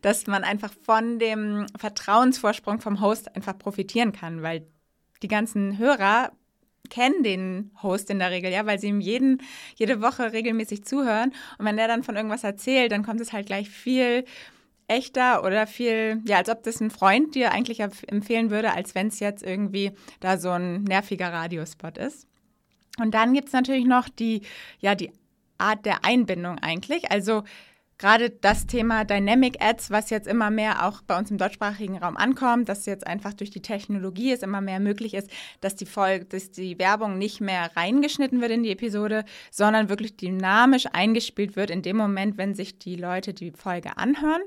dass 0.02 0.26
man 0.26 0.44
einfach 0.44 0.72
von 0.82 1.18
dem 1.18 1.66
Vertrauensvorsprung 1.76 2.80
vom 2.80 3.00
Host 3.00 3.34
einfach 3.36 3.56
profitieren 3.58 4.12
kann, 4.12 4.42
weil 4.42 4.66
die 5.22 5.28
ganzen 5.28 5.78
Hörer 5.78 6.32
kennen 6.90 7.22
den 7.22 7.70
Host 7.82 8.10
in 8.10 8.18
der 8.18 8.30
Regel, 8.30 8.50
ja, 8.50 8.66
weil 8.66 8.78
sie 8.78 8.88
ihm 8.88 9.00
jeden, 9.00 9.42
jede 9.76 10.00
Woche 10.00 10.32
regelmäßig 10.32 10.84
zuhören. 10.84 11.34
Und 11.58 11.66
wenn 11.66 11.76
der 11.76 11.88
dann 11.88 12.02
von 12.02 12.16
irgendwas 12.16 12.44
erzählt, 12.44 12.92
dann 12.92 13.04
kommt 13.04 13.20
es 13.20 13.32
halt 13.32 13.46
gleich 13.46 13.68
viel 13.68 14.24
echter 14.86 15.44
oder 15.44 15.66
viel, 15.66 16.22
ja, 16.24 16.38
als 16.38 16.48
ob 16.48 16.62
das 16.62 16.80
ein 16.80 16.90
Freund 16.90 17.34
dir 17.34 17.52
eigentlich 17.52 17.80
empfehlen 17.80 18.50
würde, 18.50 18.72
als 18.72 18.94
wenn 18.94 19.08
es 19.08 19.20
jetzt 19.20 19.42
irgendwie 19.42 19.92
da 20.20 20.38
so 20.38 20.50
ein 20.50 20.84
nerviger 20.84 21.30
Radiospot 21.32 21.98
ist. 21.98 22.26
Und 22.98 23.12
dann 23.12 23.34
gibt 23.34 23.48
es 23.48 23.52
natürlich 23.52 23.84
noch 23.84 24.08
die, 24.08 24.42
ja, 24.80 24.94
die 24.94 25.12
Art 25.58 25.84
der 25.84 26.04
Einbindung 26.04 26.58
eigentlich. 26.58 27.10
Also 27.10 27.42
gerade 27.98 28.30
das 28.30 28.66
Thema 28.66 29.04
Dynamic 29.04 29.62
Ads, 29.62 29.90
was 29.90 30.10
jetzt 30.10 30.28
immer 30.28 30.50
mehr 30.50 30.86
auch 30.86 31.02
bei 31.02 31.18
uns 31.18 31.30
im 31.30 31.38
deutschsprachigen 31.38 31.98
Raum 31.98 32.16
ankommt, 32.16 32.68
dass 32.68 32.86
jetzt 32.86 33.06
einfach 33.06 33.34
durch 33.34 33.50
die 33.50 33.62
Technologie 33.62 34.32
es 34.32 34.42
immer 34.42 34.60
mehr 34.60 34.80
möglich 34.80 35.14
ist, 35.14 35.30
dass 35.60 35.74
die 35.74 35.86
Folge, 35.86 36.24
dass 36.24 36.50
die 36.52 36.78
Werbung 36.78 37.18
nicht 37.18 37.40
mehr 37.40 37.70
reingeschnitten 37.76 38.40
wird 38.40 38.52
in 38.52 38.62
die 38.62 38.70
Episode, 38.70 39.24
sondern 39.50 39.88
wirklich 39.88 40.16
dynamisch 40.16 40.86
eingespielt 40.92 41.56
wird 41.56 41.70
in 41.70 41.82
dem 41.82 41.96
Moment, 41.96 42.38
wenn 42.38 42.54
sich 42.54 42.78
die 42.78 42.96
Leute 42.96 43.34
die 43.34 43.50
Folge 43.50 43.98
anhören. 43.98 44.42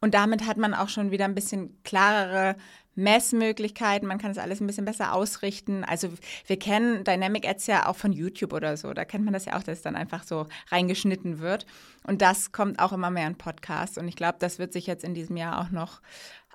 Und 0.00 0.12
damit 0.12 0.46
hat 0.46 0.58
man 0.58 0.74
auch 0.74 0.90
schon 0.90 1.10
wieder 1.10 1.24
ein 1.24 1.34
bisschen 1.34 1.82
klarere 1.82 2.56
Messmöglichkeiten, 2.94 4.06
man 4.06 4.18
kann 4.18 4.32
das 4.32 4.42
alles 4.42 4.60
ein 4.60 4.66
bisschen 4.66 4.84
besser 4.84 5.12
ausrichten. 5.12 5.84
Also 5.84 6.08
wir 6.46 6.58
kennen 6.58 7.04
Dynamic 7.04 7.48
Ads 7.48 7.66
ja 7.66 7.86
auch 7.88 7.96
von 7.96 8.12
YouTube 8.12 8.52
oder 8.52 8.76
so. 8.76 8.92
Da 8.92 9.04
kennt 9.04 9.24
man 9.24 9.34
das 9.34 9.46
ja 9.46 9.56
auch, 9.56 9.62
dass 9.62 9.78
es 9.78 9.82
dann 9.82 9.96
einfach 9.96 10.24
so 10.24 10.46
reingeschnitten 10.70 11.38
wird. 11.40 11.66
Und 12.06 12.22
das 12.22 12.52
kommt 12.52 12.78
auch 12.78 12.92
immer 12.92 13.10
mehr 13.10 13.26
in 13.26 13.36
Podcasts. 13.36 13.98
Und 13.98 14.08
ich 14.08 14.16
glaube, 14.16 14.36
das 14.38 14.58
wird 14.58 14.72
sich 14.72 14.86
jetzt 14.86 15.04
in 15.04 15.14
diesem 15.14 15.36
Jahr 15.36 15.60
auch 15.60 15.70
noch 15.70 16.00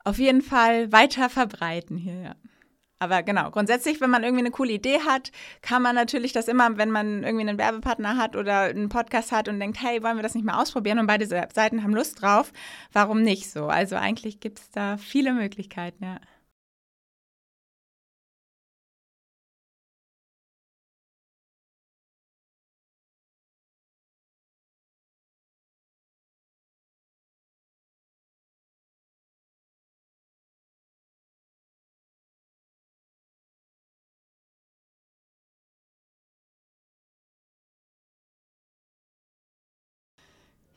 auf 0.04 0.18
jeden 0.18 0.42
Fall 0.42 0.92
weiter 0.92 1.30
verbreiten 1.30 1.98
hier. 1.98 2.22
Ja. 2.22 2.36
Aber 3.00 3.24
genau, 3.24 3.50
grundsätzlich, 3.50 4.02
wenn 4.02 4.10
man 4.10 4.24
irgendwie 4.24 4.44
eine 4.44 4.52
coole 4.52 4.74
Idee 4.74 5.00
hat, 5.00 5.32
kann 5.62 5.82
man 5.82 5.96
natürlich 5.96 6.34
das 6.34 6.50
immer, 6.50 6.78
wenn 6.78 6.92
man 6.92 7.24
irgendwie 7.24 7.48
einen 7.48 7.58
Werbepartner 7.58 8.18
hat 8.18 8.36
oder 8.36 8.64
einen 8.64 8.90
Podcast 8.90 9.32
hat 9.32 9.48
und 9.48 9.60
denkt, 9.60 9.82
hey, 9.82 10.04
wollen 10.04 10.18
wir 10.18 10.24
das 10.24 10.36
nicht 10.36 10.46
mal 10.46 10.62
ausprobieren 10.62 11.00
und 11.00 11.08
beide 11.08 11.26
Seiten 11.26 11.82
haben 11.82 11.96
Lust 11.96 12.22
drauf, 12.22 12.52
warum 12.92 13.22
nicht 13.22 13.50
so? 13.50 13.68
Also 13.68 13.96
eigentlich 13.96 14.42
gibt 14.42 14.60
es 14.60 14.70
da 14.72 14.98
viele 14.98 15.34
Möglichkeiten, 15.34 16.04
ja. 16.04 16.20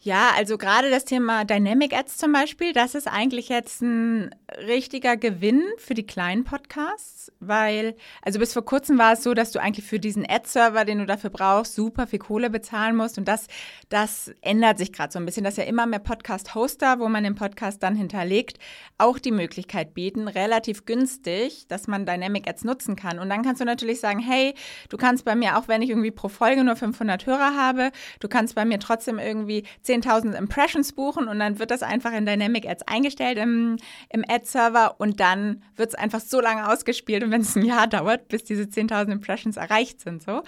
Ja, 0.04 0.30
also 0.36 0.58
gerade 0.58 0.90
das 0.90 1.04
Thema 1.04 1.44
Dynamic 1.44 1.96
Ads 1.96 2.16
zum 2.18 2.32
Beispiel, 2.32 2.72
das 2.72 2.96
ist 2.96 3.06
eigentlich 3.06 3.48
jetzt 3.48 3.82
ein 3.82 4.34
richtiger 4.66 5.16
Gewinn 5.16 5.62
für 5.78 5.94
die 5.94 6.04
kleinen 6.04 6.42
Podcasts, 6.42 7.30
weil, 7.38 7.94
also 8.20 8.40
bis 8.40 8.52
vor 8.52 8.64
kurzem 8.64 8.98
war 8.98 9.12
es 9.12 9.22
so, 9.22 9.32
dass 9.32 9.52
du 9.52 9.60
eigentlich 9.60 9.86
für 9.86 10.00
diesen 10.00 10.28
Ad-Server, 10.28 10.84
den 10.84 10.98
du 10.98 11.06
dafür 11.06 11.30
brauchst, 11.30 11.76
super 11.76 12.08
viel 12.08 12.18
Kohle 12.18 12.50
bezahlen 12.50 12.96
musst. 12.96 13.16
Und 13.16 13.28
das, 13.28 13.46
das 13.90 14.32
ändert 14.40 14.78
sich 14.78 14.92
gerade 14.92 15.12
so 15.12 15.20
ein 15.20 15.24
bisschen, 15.24 15.44
dass 15.44 15.56
ja 15.56 15.62
immer 15.62 15.86
mehr 15.86 16.00
Podcast-Hoster, 16.00 16.98
wo 16.98 17.08
man 17.08 17.22
den 17.22 17.36
Podcast 17.36 17.80
dann 17.84 17.94
hinterlegt, 17.94 18.58
auch 18.98 19.20
die 19.20 19.30
Möglichkeit 19.30 19.94
bieten, 19.94 20.26
relativ 20.26 20.84
günstig, 20.84 21.68
dass 21.68 21.86
man 21.86 22.06
Dynamic 22.06 22.48
Ads 22.48 22.64
nutzen 22.64 22.96
kann. 22.96 23.20
Und 23.20 23.30
dann 23.30 23.42
kannst 23.42 23.60
du 23.60 23.64
natürlich 23.64 24.00
sagen, 24.00 24.18
hey, 24.18 24.54
du 24.88 24.96
kannst 24.96 25.24
bei 25.24 25.36
mir, 25.36 25.58
auch 25.58 25.68
wenn 25.68 25.80
ich 25.80 25.90
irgendwie 25.90 26.10
pro 26.10 26.26
Folge 26.26 26.64
nur 26.64 26.74
500 26.74 27.24
Hörer 27.24 27.56
habe, 27.56 27.92
du 28.18 28.26
kannst 28.26 28.56
bei 28.56 28.64
mir 28.64 28.80
trotzdem 28.80 29.20
irgendwie 29.20 29.62
10.000 29.92 30.34
Impressions 30.34 30.92
buchen 30.92 31.28
und 31.28 31.38
dann 31.38 31.58
wird 31.58 31.70
das 31.70 31.82
einfach 31.82 32.12
in 32.12 32.26
Dynamic 32.26 32.68
Ads 32.68 32.82
eingestellt 32.88 33.38
im, 33.38 33.76
im 34.08 34.24
Ad-Server 34.26 34.96
und 34.98 35.20
dann 35.20 35.62
wird 35.76 35.90
es 35.90 35.94
einfach 35.94 36.20
so 36.20 36.40
lange 36.40 36.68
ausgespielt 36.68 37.22
und 37.22 37.30
wenn 37.30 37.42
es 37.42 37.56
ein 37.56 37.64
Jahr 37.64 37.86
dauert, 37.86 38.28
bis 38.28 38.44
diese 38.44 38.64
10.000 38.64 39.12
Impressions 39.12 39.56
erreicht 39.56 40.00
sind, 40.00 40.22
so. 40.22 40.42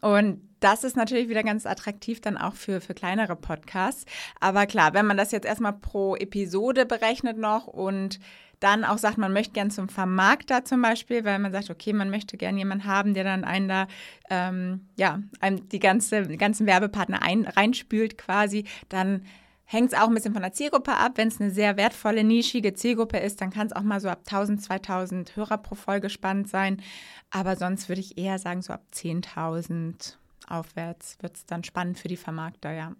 Und 0.00 0.40
das 0.58 0.82
ist 0.82 0.96
natürlich 0.96 1.28
wieder 1.28 1.44
ganz 1.44 1.64
attraktiv 1.64 2.20
dann 2.20 2.36
auch 2.36 2.54
für, 2.54 2.80
für 2.80 2.92
kleinere 2.92 3.36
Podcasts. 3.36 4.04
Aber 4.40 4.66
klar, 4.66 4.94
wenn 4.94 5.06
man 5.06 5.16
das 5.16 5.30
jetzt 5.30 5.46
erstmal 5.46 5.74
pro 5.74 6.16
Episode 6.16 6.86
berechnet 6.86 7.38
noch 7.38 7.68
und 7.68 8.18
dann 8.62 8.84
auch 8.84 8.98
sagt, 8.98 9.18
man 9.18 9.32
möchte 9.32 9.52
gern 9.52 9.70
zum 9.70 9.88
Vermarkter 9.88 10.64
zum 10.64 10.82
Beispiel, 10.82 11.24
weil 11.24 11.38
man 11.38 11.52
sagt, 11.52 11.70
okay, 11.70 11.92
man 11.92 12.10
möchte 12.10 12.36
gern 12.36 12.56
jemanden 12.56 12.86
haben, 12.86 13.14
der 13.14 13.24
dann 13.24 13.44
einen 13.44 13.68
da, 13.68 13.86
ähm, 14.30 14.88
ja, 14.96 15.20
einem 15.40 15.68
die 15.68 15.78
ganze, 15.78 16.22
die 16.22 16.36
ganzen 16.36 16.66
Werbepartner 16.66 17.22
ein, 17.22 17.44
reinspült 17.44 18.18
quasi, 18.18 18.64
dann 18.88 19.22
hängt 19.64 19.92
es 19.92 19.98
auch 19.98 20.08
ein 20.08 20.14
bisschen 20.14 20.34
von 20.34 20.42
der 20.42 20.52
Zielgruppe 20.52 20.92
ab. 20.92 21.12
Wenn 21.16 21.28
es 21.28 21.40
eine 21.40 21.50
sehr 21.50 21.76
wertvolle, 21.76 22.24
nischige 22.24 22.74
Zielgruppe 22.74 23.18
ist, 23.18 23.40
dann 23.40 23.50
kann 23.50 23.66
es 23.66 23.72
auch 23.72 23.82
mal 23.82 24.00
so 24.00 24.08
ab 24.08 24.20
1000, 24.26 24.62
2000 24.62 25.36
Hörer 25.36 25.58
pro 25.58 25.74
Folge 25.74 26.10
spannend 26.10 26.48
sein. 26.48 26.82
Aber 27.30 27.56
sonst 27.56 27.88
würde 27.88 28.00
ich 28.00 28.18
eher 28.18 28.38
sagen, 28.38 28.62
so 28.62 28.72
ab 28.72 28.84
10.000 28.94 30.16
aufwärts 30.46 31.16
wird 31.20 31.36
es 31.36 31.46
dann 31.46 31.64
spannend 31.64 31.98
für 31.98 32.08
die 32.08 32.16
Vermarkter, 32.16 32.72
ja. 32.72 32.92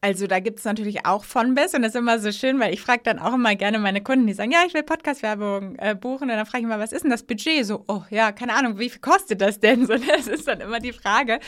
Also 0.00 0.28
da 0.28 0.38
gibt 0.38 0.60
es 0.60 0.64
natürlich 0.64 1.06
auch 1.06 1.24
von 1.24 1.56
bis 1.56 1.74
und 1.74 1.82
das 1.82 1.92
ist 1.92 1.98
immer 1.98 2.20
so 2.20 2.30
schön, 2.30 2.60
weil 2.60 2.72
ich 2.72 2.80
frage 2.80 3.02
dann 3.02 3.18
auch 3.18 3.34
immer 3.34 3.56
gerne 3.56 3.80
meine 3.80 4.00
Kunden, 4.00 4.28
die 4.28 4.32
sagen, 4.32 4.52
ja, 4.52 4.60
ich 4.64 4.72
will 4.72 4.84
Podcast-Werbung 4.84 5.74
äh, 5.76 5.96
buchen 5.96 6.30
und 6.30 6.36
dann 6.36 6.46
frage 6.46 6.62
ich 6.62 6.68
mal, 6.68 6.78
was 6.78 6.92
ist 6.92 7.02
denn 7.02 7.10
das 7.10 7.24
Budget? 7.24 7.66
So, 7.66 7.84
oh 7.88 8.02
ja, 8.08 8.30
keine 8.30 8.54
Ahnung, 8.54 8.78
wie 8.78 8.90
viel 8.90 9.00
kostet 9.00 9.40
das 9.40 9.58
denn? 9.58 9.86
So, 9.88 9.96
das 9.96 10.26
ist 10.28 10.46
dann 10.46 10.60
immer 10.60 10.78
die 10.78 10.92
Frage. 10.92 11.40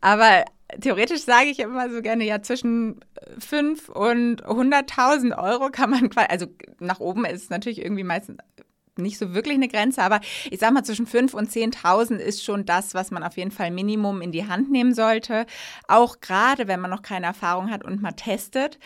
Aber 0.00 0.44
theoretisch 0.80 1.22
sage 1.22 1.48
ich 1.48 1.58
immer 1.58 1.90
so 1.90 2.00
gerne, 2.00 2.24
ja, 2.24 2.40
zwischen 2.40 3.00
5 3.38 3.88
und 3.88 4.44
100.000 4.44 5.36
Euro 5.36 5.70
kann 5.70 5.90
man, 5.90 6.08
also 6.28 6.46
nach 6.78 7.00
oben 7.00 7.24
ist 7.24 7.42
es 7.42 7.50
natürlich 7.50 7.82
irgendwie 7.82 8.04
meistens 8.04 8.38
nicht 8.98 9.18
so 9.18 9.34
wirklich 9.34 9.54
eine 9.54 9.68
Grenze, 9.68 10.02
aber 10.02 10.20
ich 10.50 10.60
sag 10.60 10.72
mal, 10.72 10.84
zwischen 10.84 11.06
5.000 11.06 11.34
und 11.34 11.50
10.000 11.50 12.16
ist 12.16 12.44
schon 12.44 12.66
das, 12.66 12.94
was 12.94 13.10
man 13.10 13.22
auf 13.22 13.36
jeden 13.36 13.50
Fall 13.50 13.70
Minimum 13.70 14.22
in 14.22 14.32
die 14.32 14.46
Hand 14.46 14.70
nehmen 14.70 14.94
sollte. 14.94 15.46
Auch 15.86 16.20
gerade, 16.20 16.68
wenn 16.68 16.80
man 16.80 16.90
noch 16.90 17.02
keine 17.02 17.26
Erfahrung 17.26 17.70
hat 17.70 17.84
und 17.84 18.02
mal 18.02 18.12
testet, 18.12 18.78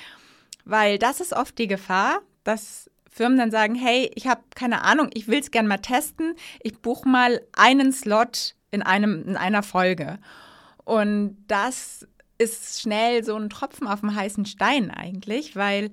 weil 0.64 0.98
das 0.98 1.20
ist 1.20 1.32
oft 1.32 1.58
die 1.58 1.66
Gefahr, 1.66 2.20
dass 2.44 2.90
Firmen 3.10 3.38
dann 3.38 3.50
sagen, 3.50 3.74
hey, 3.74 4.10
ich 4.14 4.26
habe 4.26 4.42
keine 4.54 4.82
Ahnung, 4.82 5.10
ich 5.12 5.28
will 5.28 5.38
es 5.38 5.50
gerne 5.50 5.68
mal 5.68 5.78
testen, 5.78 6.34
ich 6.62 6.78
buche 6.78 7.08
mal 7.08 7.42
einen 7.52 7.92
Slot 7.92 8.54
in, 8.70 8.82
einem, 8.82 9.22
in 9.26 9.36
einer 9.36 9.62
Folge. 9.62 10.18
Und 10.84 11.36
das 11.46 12.06
ist 12.38 12.80
schnell 12.80 13.22
so 13.22 13.36
ein 13.36 13.50
Tropfen 13.50 13.86
auf 13.86 14.00
dem 14.00 14.14
heißen 14.14 14.46
Stein 14.46 14.90
eigentlich, 14.90 15.54
weil 15.54 15.90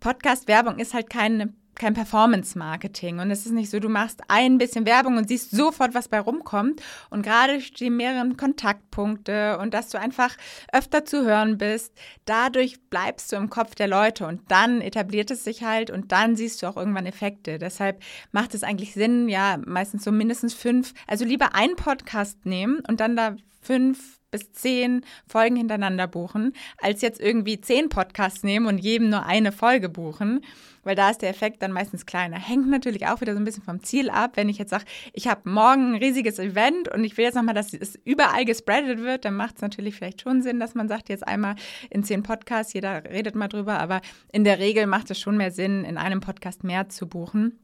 Podcast-Werbung 0.00 0.78
ist 0.78 0.94
halt 0.94 1.10
keine 1.10 1.52
kein 1.80 1.94
Performance-Marketing. 1.94 3.20
Und 3.20 3.30
es 3.30 3.46
ist 3.46 3.52
nicht 3.52 3.70
so, 3.70 3.80
du 3.80 3.88
machst 3.88 4.20
ein 4.28 4.58
bisschen 4.58 4.84
Werbung 4.84 5.16
und 5.16 5.28
siehst 5.28 5.50
sofort, 5.50 5.94
was 5.94 6.08
bei 6.08 6.20
rumkommt. 6.20 6.82
Und 7.08 7.22
gerade 7.22 7.58
die 7.58 7.88
mehreren 7.88 8.36
Kontaktpunkte 8.36 9.58
und 9.58 9.72
dass 9.72 9.88
du 9.88 9.98
einfach 9.98 10.36
öfter 10.72 11.06
zu 11.06 11.24
hören 11.24 11.56
bist, 11.56 11.94
dadurch 12.26 12.82
bleibst 12.90 13.32
du 13.32 13.36
im 13.36 13.48
Kopf 13.48 13.74
der 13.74 13.88
Leute 13.88 14.26
und 14.26 14.42
dann 14.50 14.82
etabliert 14.82 15.30
es 15.30 15.42
sich 15.42 15.64
halt 15.64 15.90
und 15.90 16.12
dann 16.12 16.36
siehst 16.36 16.62
du 16.62 16.66
auch 16.66 16.76
irgendwann 16.76 17.06
Effekte. 17.06 17.58
Deshalb 17.58 18.02
macht 18.30 18.54
es 18.54 18.62
eigentlich 18.62 18.92
Sinn, 18.92 19.30
ja, 19.30 19.58
meistens 19.64 20.04
so 20.04 20.12
mindestens 20.12 20.52
fünf, 20.52 20.92
also 21.06 21.24
lieber 21.24 21.54
einen 21.54 21.76
Podcast 21.76 22.44
nehmen 22.44 22.82
und 22.86 23.00
dann 23.00 23.16
da 23.16 23.36
fünf 23.62 24.19
bis 24.30 24.52
zehn 24.52 25.04
Folgen 25.26 25.56
hintereinander 25.56 26.06
buchen, 26.06 26.52
als 26.78 27.02
jetzt 27.02 27.20
irgendwie 27.20 27.60
zehn 27.60 27.88
Podcasts 27.88 28.42
nehmen 28.42 28.66
und 28.66 28.78
jedem 28.78 29.10
nur 29.10 29.26
eine 29.26 29.52
Folge 29.52 29.88
buchen, 29.88 30.40
weil 30.82 30.94
da 30.94 31.10
ist 31.10 31.22
der 31.22 31.30
Effekt 31.30 31.62
dann 31.62 31.72
meistens 31.72 32.06
kleiner. 32.06 32.38
Hängt 32.38 32.68
natürlich 32.68 33.06
auch 33.06 33.20
wieder 33.20 33.34
so 33.34 33.38
ein 33.38 33.44
bisschen 33.44 33.62
vom 33.62 33.82
Ziel 33.82 34.08
ab. 34.10 34.32
Wenn 34.36 34.48
ich 34.48 34.58
jetzt 34.58 34.70
sage, 34.70 34.84
ich 35.12 35.28
habe 35.28 35.48
morgen 35.48 35.92
ein 35.92 35.98
riesiges 35.98 36.38
Event 36.38 36.88
und 36.92 37.04
ich 37.04 37.16
will 37.16 37.24
jetzt 37.24 37.34
nochmal, 37.34 37.54
dass 37.54 37.74
es 37.74 37.98
überall 38.04 38.44
gespreadet 38.44 39.00
wird, 39.00 39.24
dann 39.24 39.34
macht 39.34 39.56
es 39.56 39.62
natürlich 39.62 39.94
vielleicht 39.94 40.22
schon 40.22 40.42
Sinn, 40.42 40.60
dass 40.60 40.74
man 40.74 40.88
sagt, 40.88 41.08
jetzt 41.08 41.26
einmal 41.26 41.56
in 41.90 42.04
zehn 42.04 42.22
Podcasts, 42.22 42.72
jeder 42.72 43.04
redet 43.04 43.34
mal 43.34 43.48
drüber, 43.48 43.78
aber 43.78 44.00
in 44.32 44.44
der 44.44 44.58
Regel 44.58 44.86
macht 44.86 45.10
es 45.10 45.18
schon 45.18 45.36
mehr 45.36 45.50
Sinn, 45.50 45.84
in 45.84 45.98
einem 45.98 46.20
Podcast 46.20 46.64
mehr 46.64 46.88
zu 46.88 47.06
buchen. 47.06 47.58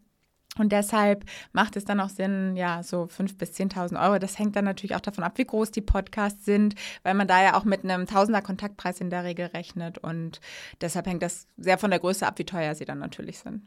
Und 0.58 0.72
deshalb 0.72 1.24
macht 1.52 1.76
es 1.76 1.84
dann 1.84 2.00
auch 2.00 2.08
Sinn, 2.08 2.56
ja, 2.56 2.82
so 2.82 3.04
5.000 3.04 3.38
bis 3.38 3.52
10.000 3.52 4.02
Euro. 4.02 4.18
Das 4.18 4.38
hängt 4.38 4.56
dann 4.56 4.64
natürlich 4.64 4.96
auch 4.96 5.00
davon 5.00 5.24
ab, 5.24 5.32
wie 5.36 5.44
groß 5.44 5.70
die 5.70 5.80
Podcasts 5.80 6.44
sind, 6.44 6.74
weil 7.02 7.14
man 7.14 7.28
da 7.28 7.42
ja 7.42 7.54
auch 7.54 7.64
mit 7.64 7.84
einem 7.84 8.06
Tausender 8.06 8.42
Kontaktpreis 8.42 9.00
in 9.00 9.10
der 9.10 9.24
Regel 9.24 9.46
rechnet. 9.46 9.98
Und 9.98 10.40
deshalb 10.80 11.06
hängt 11.06 11.22
das 11.22 11.46
sehr 11.56 11.78
von 11.78 11.90
der 11.90 12.00
Größe 12.00 12.26
ab, 12.26 12.38
wie 12.38 12.44
teuer 12.44 12.74
sie 12.74 12.84
dann 12.84 12.98
natürlich 12.98 13.38
sind. 13.38 13.62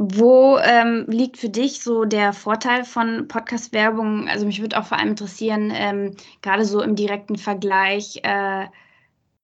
Wo 0.00 0.58
ähm, 0.58 1.06
liegt 1.08 1.38
für 1.38 1.48
dich 1.48 1.82
so 1.82 2.04
der 2.04 2.32
Vorteil 2.32 2.84
von 2.84 3.26
Podcast-Werbung? 3.26 4.28
Also 4.28 4.46
mich 4.46 4.60
würde 4.60 4.78
auch 4.78 4.86
vor 4.86 4.96
allem 4.96 5.10
interessieren, 5.10 5.72
ähm, 5.74 6.14
gerade 6.40 6.64
so 6.64 6.80
im 6.80 6.94
direkten 6.94 7.36
Vergleich 7.36 8.20
äh, 8.22 8.66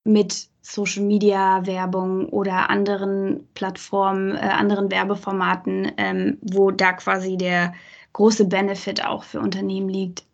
mit 0.05 0.49
Social 0.63 1.03
Media 1.03 1.67
Werbung 1.67 2.29
oder 2.31 2.71
anderen 2.71 3.47
Plattformen, 3.55 4.35
äh, 4.37 4.41
anderen 4.41 4.91
Werbeformaten, 4.91 5.93
ähm, 5.97 6.39
wo 6.41 6.71
da 6.71 6.93
quasi 6.93 7.37
der 7.37 7.75
große 8.15 8.47
Benefit 8.47 9.05
auch 9.05 9.25
für 9.25 9.41
Unternehmen 9.41 9.89
liegt. 9.89 10.25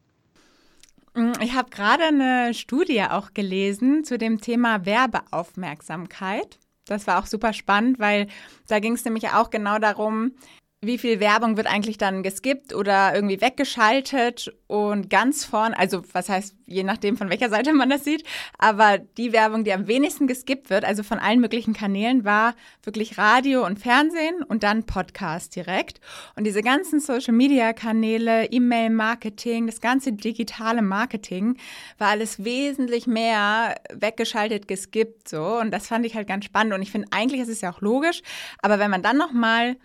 Mm, 1.15 1.33
ich 1.41 1.55
habe 1.55 1.71
gerade 1.71 2.05
eine 2.05 2.55
Studie 2.55 3.03
auch 3.03 3.35
gelesen 3.35 4.05
zu 4.05 4.19
dem 4.19 4.41
Thema 4.41 4.87
Werbeaufmerksamkeit. 4.87 6.59
Das 6.87 7.07
war 7.07 7.21
auch 7.21 7.27
super 7.27 7.53
spannend, 7.53 7.99
weil 7.99 8.29
da 8.69 8.79
ging 8.79 8.95
es 8.95 9.05
nämlich 9.05 9.29
auch 9.31 9.51
genau 9.51 9.79
darum, 9.79 10.33
wie 10.83 10.97
viel 10.97 11.21
Werbung 11.21 11.59
wird 11.59 11.67
eigentlich 11.67 11.99
dann 11.99 12.23
geskippt 12.23 12.75
oder 12.75 13.15
irgendwie 13.15 13.43
weggeschaltet 13.43 14.51
und 14.67 15.11
ganz 15.11 15.45
vorn, 15.45 15.75
also 15.75 16.03
was 16.15 16.31
heißt, 16.31 16.55
je 16.65 16.85
nachdem 16.85 17.19
von 17.19 17.29
welcher 17.29 17.51
Seite 17.51 17.75
man 17.75 17.91
das 17.91 18.03
sieht, 18.03 18.25
aber 18.57 18.97
die 18.97 19.35
Werbung, 19.35 19.65
die 19.65 19.75
am 19.75 19.89
wenigsten 19.89 20.27
geskippt 20.27 20.71
wird, 20.71 20.87
also 20.87 21.03
von 21.03 21.19
allen 21.19 21.41
möglichen 21.41 21.75
Kanälen, 21.75 22.25
war 22.25 22.55
wirklich 22.83 23.19
Radio 23.19 23.67
und 23.67 23.79
Fernsehen 23.79 24.43
und 24.43 24.63
dann 24.63 24.85
Podcast 24.85 25.55
direkt. 25.55 26.01
Und 26.35 26.45
diese 26.45 26.63
ganzen 26.63 26.99
Social-Media-Kanäle, 26.99 28.47
E-Mail-Marketing, 28.47 29.67
das 29.67 29.83
ganze 29.83 30.15
digitale 30.15 30.81
Marketing, 30.81 31.59
war 31.99 32.09
alles 32.09 32.43
wesentlich 32.43 33.07
mehr 33.07 33.75
weggeschaltet, 33.93 34.67
geskippt 34.67 35.29
so. 35.29 35.59
Und 35.59 35.73
das 35.73 35.89
fand 35.89 36.07
ich 36.07 36.15
halt 36.15 36.27
ganz 36.27 36.47
spannend. 36.47 36.73
Und 36.73 36.81
ich 36.81 36.91
finde, 36.91 37.09
eigentlich 37.11 37.43
ist 37.43 37.49
es 37.49 37.61
ja 37.61 37.71
auch 37.71 37.83
logisch, 37.83 38.23
aber 38.63 38.79
wenn 38.79 38.91
man 38.91 39.03
dann 39.03 39.19
nochmal 39.19 39.77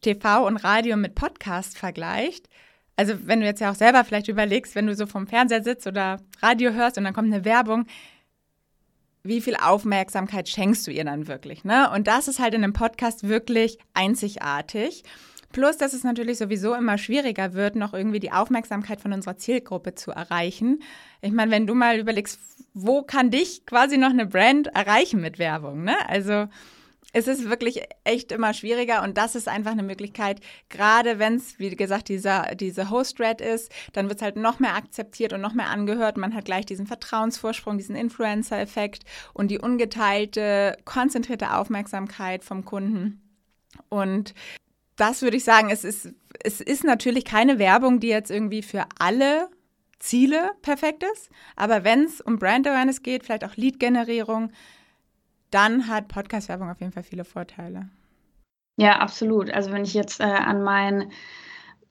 TV 0.00 0.46
und 0.46 0.56
Radio 0.58 0.96
mit 0.96 1.14
Podcast 1.14 1.78
vergleicht, 1.78 2.48
also 2.98 3.14
wenn 3.26 3.38
du 3.38 3.46
jetzt 3.46 3.60
ja 3.60 3.70
auch 3.70 3.76
selber 3.76 4.02
vielleicht 4.02 4.26
überlegst, 4.26 4.74
wenn 4.74 4.88
du 4.88 4.94
so 4.96 5.06
vom 5.06 5.28
Fernseher 5.28 5.62
sitzt 5.62 5.86
oder 5.86 6.20
Radio 6.42 6.72
hörst 6.72 6.98
und 6.98 7.04
dann 7.04 7.14
kommt 7.14 7.32
eine 7.32 7.44
Werbung, 7.44 7.86
wie 9.22 9.40
viel 9.40 9.54
Aufmerksamkeit 9.54 10.48
schenkst 10.48 10.84
du 10.84 10.90
ihr 10.90 11.04
dann 11.04 11.28
wirklich? 11.28 11.62
Ne? 11.62 11.88
Und 11.92 12.08
das 12.08 12.26
ist 12.26 12.40
halt 12.40 12.54
in 12.54 12.64
einem 12.64 12.72
Podcast 12.72 13.28
wirklich 13.28 13.78
einzigartig. 13.94 15.04
Plus, 15.52 15.76
dass 15.76 15.92
es 15.92 16.02
natürlich 16.02 16.38
sowieso 16.38 16.74
immer 16.74 16.98
schwieriger 16.98 17.54
wird, 17.54 17.76
noch 17.76 17.94
irgendwie 17.94 18.18
die 18.18 18.32
Aufmerksamkeit 18.32 19.00
von 19.00 19.12
unserer 19.12 19.36
Zielgruppe 19.36 19.94
zu 19.94 20.10
erreichen. 20.10 20.82
Ich 21.22 21.32
meine, 21.32 21.52
wenn 21.52 21.68
du 21.68 21.76
mal 21.76 22.00
überlegst, 22.00 22.40
wo 22.74 23.02
kann 23.02 23.30
dich 23.30 23.64
quasi 23.64 23.96
noch 23.96 24.10
eine 24.10 24.26
Brand 24.26 24.66
erreichen 24.68 25.20
mit 25.20 25.38
Werbung? 25.38 25.84
Ne? 25.84 25.96
Also 26.08 26.48
es 27.12 27.26
ist 27.26 27.48
wirklich 27.48 27.82
echt 28.04 28.32
immer 28.32 28.52
schwieriger 28.52 29.02
und 29.02 29.16
das 29.16 29.34
ist 29.34 29.48
einfach 29.48 29.72
eine 29.72 29.82
Möglichkeit, 29.82 30.40
gerade 30.68 31.18
wenn 31.18 31.36
es, 31.36 31.58
wie 31.58 31.74
gesagt, 31.74 32.08
dieser, 32.08 32.54
diese 32.54 32.90
Host-Red 32.90 33.40
ist, 33.40 33.72
dann 33.94 34.08
wird 34.08 34.18
es 34.18 34.22
halt 34.22 34.36
noch 34.36 34.58
mehr 34.58 34.74
akzeptiert 34.74 35.32
und 35.32 35.40
noch 35.40 35.54
mehr 35.54 35.68
angehört. 35.68 36.18
Man 36.18 36.34
hat 36.34 36.44
gleich 36.44 36.66
diesen 36.66 36.86
Vertrauensvorsprung, 36.86 37.78
diesen 37.78 37.96
Influencer-Effekt 37.96 39.04
und 39.32 39.50
die 39.50 39.58
ungeteilte, 39.58 40.76
konzentrierte 40.84 41.54
Aufmerksamkeit 41.54 42.44
vom 42.44 42.66
Kunden. 42.66 43.22
Und 43.88 44.34
das 44.96 45.22
würde 45.22 45.38
ich 45.38 45.44
sagen, 45.44 45.70
es 45.70 45.84
ist, 45.84 46.10
es 46.42 46.60
ist 46.60 46.84
natürlich 46.84 47.24
keine 47.24 47.58
Werbung, 47.58 48.00
die 48.00 48.08
jetzt 48.08 48.30
irgendwie 48.30 48.62
für 48.62 48.84
alle 48.98 49.48
Ziele 49.98 50.50
perfekt 50.60 51.04
ist. 51.14 51.30
Aber 51.56 51.84
wenn 51.84 52.04
es 52.04 52.20
um 52.20 52.38
Brand 52.38 52.66
Awareness 52.66 53.02
geht, 53.02 53.24
vielleicht 53.24 53.44
auch 53.44 53.56
Lead-Generierung, 53.56 54.52
dann 55.50 55.88
hat 55.88 56.08
Podcast-Werbung 56.08 56.70
auf 56.70 56.80
jeden 56.80 56.92
Fall 56.92 57.02
viele 57.02 57.24
Vorteile. 57.24 57.88
Ja, 58.78 59.00
absolut. 59.00 59.50
Also 59.50 59.72
wenn 59.72 59.82
ich 59.82 59.92
jetzt 59.92 60.20
äh, 60.20 60.24
an 60.24 60.62
mein, 60.62 61.10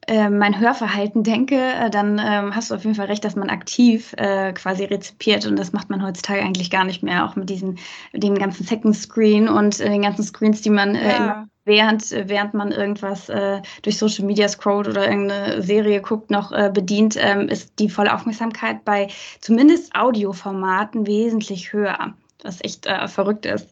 äh, 0.08 0.30
mein 0.30 0.58
Hörverhalten 0.58 1.22
denke, 1.22 1.58
äh, 1.58 1.90
dann 1.90 2.18
ähm, 2.18 2.56
hast 2.56 2.72
du 2.72 2.76
auf 2.76 2.84
jeden 2.86 2.96
Fall 2.96 3.08
recht, 3.08 3.26
dass 3.26 3.36
man 3.36 3.50
aktiv 3.50 4.14
äh, 4.18 4.54
quasi 4.54 4.86
rezipiert 4.86 5.46
und 5.46 5.58
das 5.58 5.74
macht 5.74 5.90
man 5.90 6.02
heutzutage 6.02 6.42
eigentlich 6.42 6.70
gar 6.70 6.86
nicht 6.86 7.04
mehr, 7.04 7.26
auch 7.26 7.36
mit 7.36 7.50
diesen, 7.50 7.78
dem 8.14 8.36
ganzen 8.36 8.64
Second 8.64 8.96
Screen 8.96 9.50
und 9.50 9.82
äh, 9.82 9.90
den 9.90 10.02
ganzen 10.02 10.24
Screens, 10.24 10.62
die 10.62 10.70
man 10.70 10.96
äh, 10.96 11.10
ja. 11.10 11.46
während, 11.66 12.10
während 12.12 12.54
man 12.54 12.72
irgendwas 12.72 13.30
durch 13.82 13.98
Social 13.98 14.24
Media 14.24 14.48
scrollt 14.48 14.88
oder 14.88 15.10
irgendeine 15.10 15.62
Serie 15.62 16.00
guckt, 16.02 16.32
noch 16.32 16.52
bedient, 16.72 17.18
ähm, 17.20 17.50
ist 17.50 17.78
die 17.80 17.90
volle 17.90 18.16
Aufmerksamkeit 18.16 18.86
bei 18.86 19.10
zumindest 19.42 19.94
Audioformaten 19.94 21.06
wesentlich 21.06 21.74
höher 21.74 22.14
was 22.48 22.64
echt 22.64 22.86
äh, 22.86 23.08
verrückt 23.08 23.46
ist. 23.46 23.68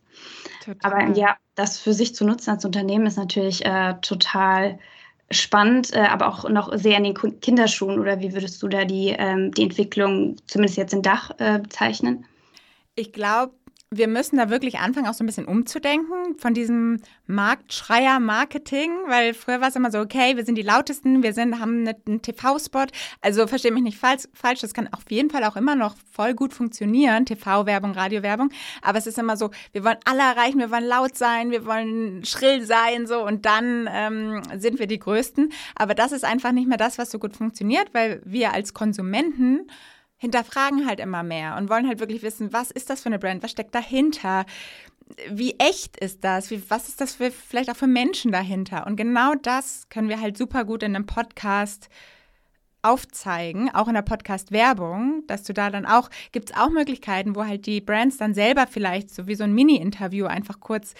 Total. 0.64 0.92
Aber 0.92 1.18
ja, 1.18 1.38
das 1.56 1.80
für 1.80 1.94
sich 1.94 2.14
zu 2.14 2.26
nutzen 2.26 2.52
als 2.52 2.66
Unternehmen 2.66 3.06
ist 3.06 3.18
natürlich 3.18 3.66
äh, 3.66 3.96
total 4.02 4.78
spannend, 5.32 5.94
äh, 5.94 6.00
aber 6.00 6.28
auch 6.28 6.48
noch 6.50 6.76
sehr 6.78 6.98
in 6.98 7.04
den 7.06 7.40
Kinderschuhen. 7.40 8.00
Oder 8.00 8.20
wie 8.20 8.34
würdest 8.34 8.62
du 8.62 8.68
da 8.68 8.86
die, 8.86 9.16
ähm, 9.18 9.52
die 9.52 9.64
Entwicklung, 9.64 10.36
zumindest 10.48 10.78
jetzt 10.78 10.94
in 10.94 11.02
Dach, 11.02 11.32
äh, 11.40 11.60
bezeichnen? 11.60 12.26
Ich 12.96 13.12
glaube, 13.12 13.54
wir 13.98 14.08
müssen 14.08 14.38
da 14.38 14.50
wirklich 14.50 14.80
anfangen, 14.80 15.08
auch 15.08 15.14
so 15.14 15.24
ein 15.24 15.28
bisschen 15.28 15.46
umzudenken 15.46 16.38
von 16.38 16.54
diesem 16.54 17.00
Marktschreier-Marketing, 17.28 18.92
weil 19.08 19.34
früher 19.34 19.62
war 19.62 19.70
es 19.70 19.76
immer 19.76 19.92
so, 19.92 20.00
okay, 20.00 20.36
wir 20.36 20.46
sind 20.46 20.56
die 20.56 20.62
lautesten, 20.62 21.24
wir 21.24 21.34
sind, 21.34 21.60
haben 21.60 21.88
einen 21.88 22.22
TV-Spot. 22.22 22.86
Also 23.22 23.48
verstehe 23.48 23.72
mich 23.72 23.84
nicht 23.84 23.98
falsch, 23.98 24.24
falsch, 24.34 24.62
das 24.62 24.74
kann 24.74 24.88
auf 24.92 25.10
jeden 25.10 25.30
Fall 25.30 25.44
auch 25.44 25.56
immer 25.56 25.76
noch 25.76 25.96
voll 26.12 26.34
gut 26.34 26.54
funktionieren, 26.54 27.26
TV-Werbung, 27.26 27.92
Radio-Werbung. 27.92 28.50
Aber 28.82 28.98
es 28.98 29.08
ist 29.08 29.18
immer 29.18 29.38
so, 29.38 29.52
wir 29.72 29.84
wollen 29.84 29.98
alle 30.06 30.22
erreichen, 30.22 30.60
wir 30.60 30.72
wollen 30.72 30.86
laut 30.86 31.18
sein, 31.18 31.52
wir 31.52 31.66
wollen 31.66 32.24
schrill 32.26 32.66
sein, 32.66 33.08
so 33.08 33.26
und 33.26 33.46
dann 33.46 33.90
ähm, 33.92 34.42
sind 34.58 34.80
wir 34.80 34.88
die 34.88 35.00
Größten. 35.00 35.52
Aber 35.76 35.96
das 35.96 36.12
ist 36.12 36.26
einfach 36.26 36.52
nicht 36.52 36.68
mehr 36.68 36.78
das, 36.78 36.98
was 36.98 37.12
so 37.12 37.20
gut 37.20 37.36
funktioniert, 37.36 37.94
weil 37.94 38.22
wir 38.26 38.54
als 38.54 38.74
Konsumenten 38.74 39.68
hinterfragen 40.26 40.88
halt 40.88 41.00
immer 41.00 41.24
mehr 41.24 41.56
und 41.56 41.70
wollen 41.70 41.88
halt 41.88 42.00
wirklich 42.00 42.24
wissen, 42.24 42.52
was 42.52 42.72
ist 42.72 42.90
das 42.90 43.02
für 43.02 43.08
eine 43.08 43.20
Brand, 43.20 43.44
was 43.44 43.52
steckt 43.52 43.76
dahinter, 43.76 44.46
wie 45.30 45.56
echt 45.60 45.98
ist 45.98 46.24
das, 46.24 46.50
wie, 46.50 46.62
was 46.68 46.90
ist 46.90 47.00
das 47.00 47.16
für, 47.16 47.30
vielleicht 47.30 47.70
auch 47.70 47.76
für 47.76 47.88
Menschen 47.88 48.32
dahinter. 48.32 48.88
Und 48.88 48.96
genau 48.96 49.36
das 49.36 49.88
können 49.90 50.10
wir 50.10 50.20
halt 50.20 50.36
super 50.36 50.66
gut 50.66 50.82
in 50.82 50.96
einem 50.96 51.06
Podcast 51.06 51.90
aufzeigen, 52.82 53.74
auch 53.74 53.88
in 53.88 53.94
der 53.94 54.02
Podcast-Werbung, 54.02 55.24
dass 55.28 55.44
du 55.44 55.54
da 55.54 55.70
dann 55.70 55.86
auch, 55.86 56.10
gibt 56.32 56.50
es 56.50 56.58
auch 56.58 56.70
Möglichkeiten, 56.70 57.36
wo 57.36 57.46
halt 57.46 57.66
die 57.68 57.82
Brands 57.82 58.18
dann 58.18 58.34
selber 58.34 58.68
vielleicht 58.68 59.10
so 59.14 59.28
wie 59.28 59.36
so 59.36 59.44
ein 59.44 59.54
Mini-Interview 59.54 60.26
einfach 60.26 60.60
kurz 60.60 60.94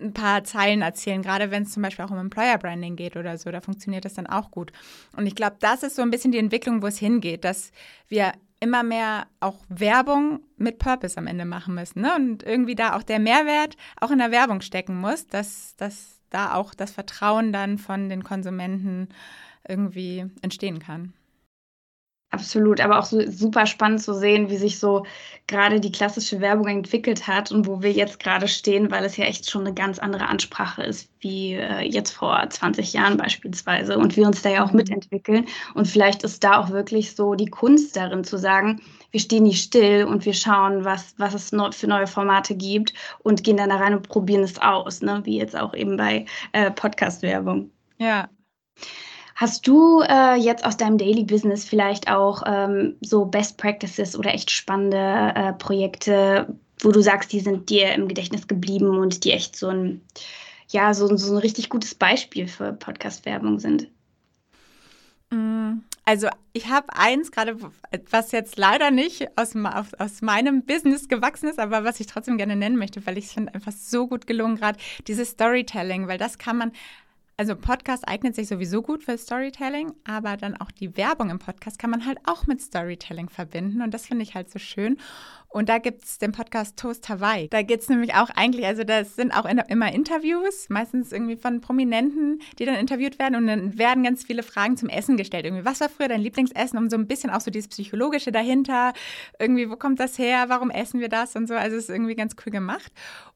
ein 0.00 0.12
paar 0.12 0.44
Zeilen 0.44 0.82
erzählen, 0.82 1.22
gerade 1.22 1.50
wenn 1.50 1.62
es 1.62 1.72
zum 1.72 1.82
Beispiel 1.82 2.04
auch 2.04 2.10
um 2.10 2.18
Employer 2.18 2.58
Branding 2.58 2.96
geht 2.96 3.16
oder 3.16 3.38
so, 3.38 3.50
da 3.50 3.60
funktioniert 3.60 4.04
das 4.04 4.14
dann 4.14 4.26
auch 4.26 4.50
gut. 4.50 4.72
Und 5.16 5.26
ich 5.26 5.34
glaube, 5.34 5.56
das 5.60 5.82
ist 5.82 5.96
so 5.96 6.02
ein 6.02 6.10
bisschen 6.10 6.32
die 6.32 6.38
Entwicklung, 6.38 6.82
wo 6.82 6.86
es 6.86 6.98
hingeht, 6.98 7.44
dass 7.44 7.70
wir 8.08 8.32
immer 8.60 8.82
mehr 8.82 9.26
auch 9.40 9.58
Werbung 9.68 10.40
mit 10.56 10.78
Purpose 10.78 11.18
am 11.18 11.26
Ende 11.26 11.44
machen 11.44 11.74
müssen. 11.74 12.00
Ne? 12.00 12.14
Und 12.14 12.42
irgendwie 12.42 12.74
da 12.74 12.96
auch 12.96 13.02
der 13.02 13.18
Mehrwert 13.18 13.76
auch 14.00 14.10
in 14.10 14.18
der 14.18 14.30
Werbung 14.30 14.62
stecken 14.62 14.96
muss, 14.96 15.26
dass, 15.26 15.76
dass 15.76 16.20
da 16.30 16.54
auch 16.54 16.74
das 16.74 16.90
Vertrauen 16.90 17.52
dann 17.52 17.78
von 17.78 18.08
den 18.08 18.24
Konsumenten 18.24 19.08
irgendwie 19.68 20.26
entstehen 20.42 20.78
kann. 20.78 21.12
Absolut, 22.34 22.80
aber 22.80 22.98
auch 22.98 23.04
so 23.04 23.20
super 23.30 23.64
spannend 23.64 24.02
zu 24.02 24.12
sehen, 24.12 24.50
wie 24.50 24.56
sich 24.56 24.80
so 24.80 25.06
gerade 25.46 25.78
die 25.78 25.92
klassische 25.92 26.40
Werbung 26.40 26.66
entwickelt 26.66 27.28
hat 27.28 27.52
und 27.52 27.68
wo 27.68 27.80
wir 27.80 27.92
jetzt 27.92 28.18
gerade 28.18 28.48
stehen, 28.48 28.90
weil 28.90 29.04
es 29.04 29.16
ja 29.16 29.24
echt 29.24 29.48
schon 29.48 29.64
eine 29.64 29.72
ganz 29.72 30.00
andere 30.00 30.26
Ansprache 30.26 30.82
ist, 30.82 31.08
wie 31.20 31.52
äh, 31.52 31.82
jetzt 31.82 32.10
vor 32.10 32.44
20 32.50 32.92
Jahren 32.92 33.16
beispielsweise 33.16 33.96
und 33.96 34.16
wir 34.16 34.26
uns 34.26 34.42
da 34.42 34.50
ja 34.50 34.64
auch 34.64 34.72
mhm. 34.72 34.78
mitentwickeln. 34.78 35.46
Und 35.74 35.86
vielleicht 35.86 36.24
ist 36.24 36.42
da 36.42 36.58
auch 36.58 36.70
wirklich 36.70 37.14
so 37.14 37.36
die 37.36 37.46
Kunst 37.46 37.96
darin 37.96 38.24
zu 38.24 38.36
sagen, 38.36 38.80
wir 39.12 39.20
stehen 39.20 39.44
nicht 39.44 39.62
still 39.62 40.06
und 40.06 40.24
wir 40.24 40.34
schauen, 40.34 40.84
was, 40.84 41.14
was 41.18 41.34
es 41.34 41.50
für 41.50 41.86
neue 41.86 42.08
Formate 42.08 42.56
gibt 42.56 42.94
und 43.22 43.44
gehen 43.44 43.58
dann 43.58 43.68
da 43.68 43.76
rein 43.76 43.94
und 43.94 44.08
probieren 44.08 44.42
es 44.42 44.60
aus, 44.60 45.02
ne? 45.02 45.20
wie 45.22 45.38
jetzt 45.38 45.54
auch 45.54 45.72
eben 45.72 45.96
bei 45.96 46.26
äh, 46.50 46.72
Podcast-Werbung. 46.72 47.70
Ja, 47.98 48.28
Hast 49.34 49.66
du 49.66 50.00
äh, 50.02 50.36
jetzt 50.36 50.64
aus 50.64 50.76
deinem 50.76 50.96
Daily 50.96 51.24
Business 51.24 51.64
vielleicht 51.64 52.08
auch 52.08 52.42
ähm, 52.46 52.96
so 53.00 53.24
Best 53.24 53.58
Practices 53.58 54.16
oder 54.16 54.32
echt 54.32 54.50
spannende 54.50 55.32
äh, 55.34 55.52
Projekte, 55.54 56.54
wo 56.80 56.92
du 56.92 57.00
sagst, 57.00 57.32
die 57.32 57.40
sind 57.40 57.68
dir 57.68 57.92
im 57.94 58.06
Gedächtnis 58.06 58.46
geblieben 58.46 58.96
und 58.98 59.24
die 59.24 59.32
echt 59.32 59.56
so 59.56 59.68
ein, 59.68 60.02
ja, 60.68 60.94
so, 60.94 61.16
so 61.16 61.34
ein 61.34 61.38
richtig 61.38 61.68
gutes 61.68 61.94
Beispiel 61.96 62.46
für 62.46 62.72
Podcast-Werbung 62.72 63.58
sind? 63.58 63.88
Mm, 65.30 65.80
also 66.04 66.28
ich 66.52 66.68
habe 66.68 66.86
eins 66.94 67.32
gerade, 67.32 67.56
was 68.10 68.30
jetzt 68.30 68.56
leider 68.56 68.92
nicht 68.92 69.26
aus, 69.36 69.54
aus 69.98 70.22
meinem 70.22 70.62
Business 70.62 71.08
gewachsen 71.08 71.48
ist, 71.48 71.58
aber 71.58 71.82
was 71.82 71.98
ich 71.98 72.06
trotzdem 72.06 72.38
gerne 72.38 72.54
nennen 72.54 72.76
möchte, 72.76 73.04
weil 73.04 73.18
ich 73.18 73.26
es 73.26 73.32
finde 73.32 73.52
einfach 73.54 73.72
so 73.72 74.06
gut 74.06 74.28
gelungen 74.28 74.56
gerade, 74.56 74.78
dieses 75.08 75.30
Storytelling, 75.30 76.06
weil 76.06 76.18
das 76.18 76.38
kann 76.38 76.58
man 76.58 76.72
also 77.36 77.56
Podcast 77.56 78.06
eignet 78.06 78.34
sich 78.34 78.48
sowieso 78.48 78.80
gut 78.82 79.02
für 79.02 79.18
Storytelling, 79.18 79.92
aber 80.04 80.36
dann 80.36 80.56
auch 80.56 80.70
die 80.70 80.96
Werbung 80.96 81.30
im 81.30 81.38
Podcast 81.38 81.78
kann 81.78 81.90
man 81.90 82.06
halt 82.06 82.18
auch 82.26 82.46
mit 82.46 82.60
Storytelling 82.60 83.28
verbinden 83.28 83.82
und 83.82 83.92
das 83.92 84.06
finde 84.06 84.22
ich 84.22 84.34
halt 84.34 84.50
so 84.50 84.58
schön. 84.58 84.98
Und 85.48 85.68
da 85.68 85.78
gibt 85.78 86.02
es 86.02 86.18
den 86.18 86.32
Podcast 86.32 86.76
Toast 86.76 87.08
Hawaii. 87.08 87.48
Da 87.48 87.62
geht 87.62 87.80
es 87.80 87.88
nämlich 87.88 88.14
auch 88.14 88.28
eigentlich, 88.30 88.66
also 88.66 88.82
das 88.82 89.14
sind 89.14 89.32
auch 89.32 89.44
in, 89.44 89.58
immer 89.58 89.92
Interviews, 89.92 90.68
meistens 90.68 91.12
irgendwie 91.12 91.36
von 91.36 91.60
Prominenten, 91.60 92.40
die 92.58 92.64
dann 92.64 92.74
interviewt 92.74 93.20
werden 93.20 93.36
und 93.36 93.46
dann 93.46 93.78
werden 93.78 94.02
ganz 94.02 94.24
viele 94.24 94.42
Fragen 94.42 94.76
zum 94.76 94.88
Essen 94.88 95.16
gestellt. 95.16 95.44
Irgendwie, 95.44 95.64
was 95.64 95.80
war 95.80 95.88
früher 95.88 96.08
dein 96.08 96.22
Lieblingsessen? 96.22 96.76
Um 96.76 96.90
so 96.90 96.96
ein 96.96 97.06
bisschen 97.06 97.30
auch 97.30 97.40
so 97.40 97.52
dieses 97.52 97.68
Psychologische 97.68 98.32
dahinter. 98.32 98.92
Irgendwie, 99.38 99.70
wo 99.70 99.76
kommt 99.76 100.00
das 100.00 100.18
her? 100.18 100.46
Warum 100.48 100.70
essen 100.70 100.98
wir 100.98 101.08
das? 101.08 101.36
Und 101.36 101.46
so. 101.46 101.54
Also 101.54 101.76
es 101.76 101.84
ist 101.84 101.90
irgendwie 101.90 102.16
ganz 102.16 102.34
cool 102.44 102.50
gemacht. 102.50 102.92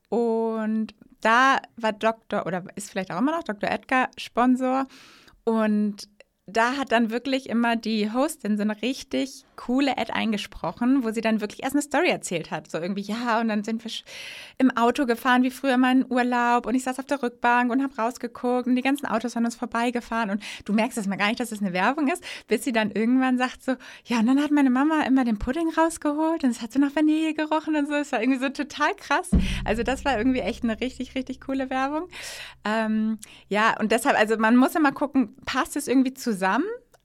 Und 0.08 0.94
da 1.20 1.58
war 1.76 1.92
Dr. 1.92 2.46
oder 2.46 2.64
ist 2.76 2.90
vielleicht 2.90 3.10
auch 3.10 3.18
immer 3.18 3.32
noch 3.32 3.44
Dr. 3.44 3.70
Edgar 3.70 4.08
Sponsor. 4.16 4.86
Und 5.44 6.08
da 6.48 6.76
hat 6.76 6.92
dann 6.92 7.10
wirklich 7.10 7.48
immer 7.48 7.76
die 7.76 8.10
Hostin 8.12 8.56
so 8.56 8.62
eine 8.62 8.80
richtig 8.80 9.44
coole 9.56 9.98
Ad 9.98 10.12
eingesprochen, 10.12 11.04
wo 11.04 11.10
sie 11.10 11.20
dann 11.20 11.40
wirklich 11.40 11.62
erst 11.62 11.74
eine 11.74 11.82
Story 11.82 12.08
erzählt 12.08 12.50
hat. 12.50 12.70
So 12.70 12.78
irgendwie, 12.78 13.02
ja, 13.02 13.40
und 13.40 13.48
dann 13.48 13.64
sind 13.64 13.84
wir 13.84 13.90
im 14.56 14.74
Auto 14.76 15.04
gefahren, 15.04 15.42
wie 15.42 15.50
früher 15.50 15.76
mal 15.76 15.92
in 15.92 16.06
Urlaub. 16.10 16.66
Und 16.66 16.74
ich 16.74 16.84
saß 16.84 16.98
auf 16.98 17.04
der 17.04 17.22
Rückbank 17.22 17.70
und 17.70 17.82
habe 17.82 17.94
rausgeguckt 17.96 18.66
und 18.66 18.76
die 18.76 18.82
ganzen 18.82 19.06
Autos 19.06 19.32
sind 19.32 19.44
uns 19.44 19.56
vorbeigefahren. 19.56 20.30
Und 20.30 20.42
du 20.64 20.72
merkst 20.72 20.96
es 20.96 21.06
mal 21.06 21.16
gar 21.16 21.28
nicht, 21.28 21.40
dass 21.40 21.52
es 21.52 21.58
das 21.58 21.66
eine 21.66 21.74
Werbung 21.74 22.08
ist, 22.08 22.22
bis 22.46 22.64
sie 22.64 22.72
dann 22.72 22.92
irgendwann 22.92 23.36
sagt 23.36 23.62
so, 23.62 23.74
ja, 24.04 24.20
und 24.20 24.26
dann 24.26 24.42
hat 24.42 24.50
meine 24.50 24.70
Mama 24.70 25.02
immer 25.02 25.24
den 25.24 25.38
Pudding 25.38 25.70
rausgeholt 25.76 26.44
und 26.44 26.50
es 26.50 26.62
hat 26.62 26.72
so 26.72 26.78
nach 26.78 26.94
Vanille 26.94 27.34
gerochen 27.34 27.76
und 27.76 27.88
so. 27.88 27.94
Es 27.94 28.12
war 28.12 28.22
irgendwie 28.22 28.40
so 28.40 28.48
total 28.48 28.94
krass. 28.94 29.30
Also 29.64 29.82
das 29.82 30.04
war 30.04 30.16
irgendwie 30.16 30.40
echt 30.40 30.62
eine 30.64 30.80
richtig, 30.80 31.14
richtig 31.14 31.40
coole 31.40 31.68
Werbung. 31.68 32.08
Ähm, 32.64 33.18
ja, 33.48 33.78
und 33.78 33.92
deshalb, 33.92 34.16
also 34.18 34.38
man 34.38 34.56
muss 34.56 34.74
immer 34.74 34.92
gucken, 34.92 35.34
passt 35.44 35.76
es 35.76 35.88
irgendwie 35.88 36.14
zusammen? 36.14 36.37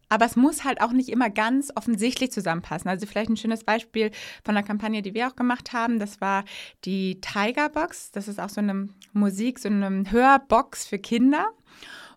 Aber 0.09 0.25
es 0.25 0.35
muss 0.35 0.63
halt 0.63 0.79
auch 0.79 0.91
nicht 0.91 1.09
immer 1.09 1.31
ganz 1.31 1.71
offensichtlich 1.75 2.31
zusammenpassen. 2.31 2.87
Also 2.87 3.07
vielleicht 3.07 3.31
ein 3.31 3.37
schönes 3.37 3.63
Beispiel 3.63 4.11
von 4.43 4.55
einer 4.55 4.65
Kampagne, 4.65 5.01
die 5.01 5.15
wir 5.15 5.27
auch 5.27 5.35
gemacht 5.35 5.73
haben, 5.73 5.97
das 5.97 6.21
war 6.21 6.43
die 6.85 7.19
Tiger 7.19 7.69
Box. 7.69 8.11
Das 8.11 8.27
ist 8.27 8.39
auch 8.39 8.49
so 8.49 8.61
eine 8.61 8.89
Musik, 9.13 9.57
so 9.57 9.69
eine 9.69 10.11
Hörbox 10.11 10.85
für 10.85 10.99
Kinder. 10.99 11.47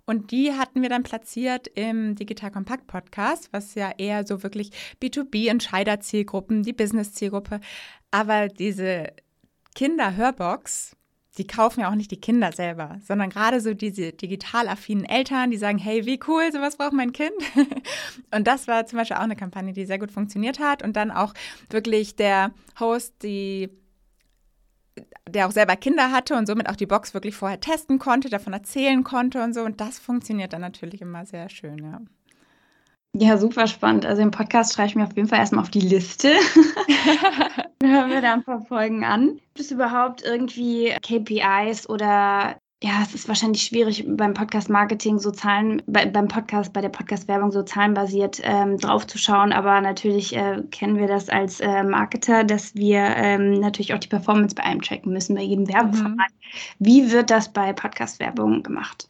Und 0.04 0.30
die 0.30 0.52
hatten 0.52 0.82
wir 0.82 0.88
dann 0.88 1.02
platziert 1.02 1.68
im 1.68 2.14
Digital 2.14 2.50
Kompakt 2.50 2.86
Podcast, 2.86 3.48
was 3.52 3.74
ja 3.74 3.90
eher 3.96 4.26
so 4.26 4.42
wirklich 4.42 4.70
B2B-Entscheider-Zielgruppen, 5.02 6.62
die 6.62 6.72
Business-Zielgruppe. 6.72 7.60
Aber 8.10 8.48
diese 8.48 9.08
Kinder-Hörbox 9.74 10.95
die 11.38 11.46
kaufen 11.46 11.80
ja 11.80 11.90
auch 11.90 11.94
nicht 11.94 12.10
die 12.10 12.20
Kinder 12.20 12.52
selber, 12.52 12.98
sondern 13.02 13.30
gerade 13.30 13.60
so 13.60 13.74
diese 13.74 14.12
digital 14.12 14.68
affinen 14.68 15.04
Eltern, 15.04 15.50
die 15.50 15.58
sagen, 15.58 15.78
hey, 15.78 16.06
wie 16.06 16.18
cool, 16.26 16.50
sowas 16.52 16.76
braucht 16.76 16.94
mein 16.94 17.12
Kind. 17.12 17.32
und 18.34 18.46
das 18.46 18.68
war 18.68 18.86
zum 18.86 18.98
Beispiel 18.98 19.16
auch 19.16 19.22
eine 19.22 19.36
Kampagne, 19.36 19.72
die 19.72 19.84
sehr 19.84 19.98
gut 19.98 20.10
funktioniert 20.10 20.58
hat. 20.58 20.82
Und 20.82 20.96
dann 20.96 21.10
auch 21.10 21.34
wirklich 21.70 22.16
der 22.16 22.52
Host, 22.80 23.22
die 23.22 23.70
der 25.28 25.46
auch 25.46 25.52
selber 25.52 25.76
Kinder 25.76 26.12
hatte 26.12 26.36
und 26.36 26.46
somit 26.46 26.68
auch 26.68 26.76
die 26.76 26.86
Box 26.86 27.12
wirklich 27.12 27.34
vorher 27.34 27.60
testen 27.60 27.98
konnte, 27.98 28.30
davon 28.30 28.52
erzählen 28.52 29.04
konnte 29.04 29.42
und 29.42 29.54
so. 29.54 29.62
Und 29.62 29.80
das 29.80 29.98
funktioniert 29.98 30.52
dann 30.52 30.60
natürlich 30.60 31.02
immer 31.02 31.26
sehr 31.26 31.48
schön, 31.48 31.78
ja. 31.78 32.00
Ja, 33.18 33.38
super 33.38 33.66
spannend. 33.66 34.04
Also 34.04 34.20
den 34.20 34.30
Podcast 34.30 34.74
schreibe 34.74 34.88
ich 34.88 34.94
mir 34.94 35.04
auf 35.04 35.16
jeden 35.16 35.28
Fall 35.28 35.38
erstmal 35.38 35.62
auf 35.62 35.70
die 35.70 35.80
Liste. 35.80 36.28
Hören 37.82 38.10
wir 38.10 38.20
da 38.20 38.34
ein 38.34 38.44
paar 38.44 38.60
Folgen 38.66 39.04
an. 39.04 39.36
Gibt 39.54 39.60
es 39.60 39.70
überhaupt 39.70 40.22
irgendwie 40.22 40.92
KPIs 41.00 41.88
oder 41.88 42.56
ja, 42.82 43.00
es 43.02 43.14
ist 43.14 43.26
wahrscheinlich 43.26 43.62
schwierig 43.62 44.04
beim 44.06 44.34
Podcast-Marketing 44.34 45.18
so 45.18 45.30
Zahlen, 45.30 45.80
bei, 45.86 46.04
beim 46.04 46.28
Podcast, 46.28 46.74
bei 46.74 46.82
der 46.82 46.90
Podcast-Werbung 46.90 47.50
so 47.50 47.62
zahlenbasiert 47.62 48.42
ähm, 48.44 48.76
draufzuschauen, 48.76 49.52
aber 49.52 49.80
natürlich 49.80 50.36
äh, 50.36 50.62
kennen 50.70 50.98
wir 50.98 51.06
das 51.06 51.30
als 51.30 51.60
äh, 51.60 51.82
Marketer, 51.84 52.44
dass 52.44 52.74
wir 52.74 53.00
ähm, 53.00 53.52
natürlich 53.60 53.94
auch 53.94 53.98
die 53.98 54.08
Performance 54.08 54.54
bei 54.54 54.64
einem 54.64 54.82
tracken 54.82 55.10
müssen, 55.10 55.36
bei 55.36 55.42
jedem 55.42 55.66
Werbeformat. 55.66 56.28
Mhm. 56.28 56.86
Wie 56.86 57.10
wird 57.12 57.30
das 57.30 57.50
bei 57.50 57.72
Podcast-Werbung 57.72 58.62
gemacht? 58.62 59.08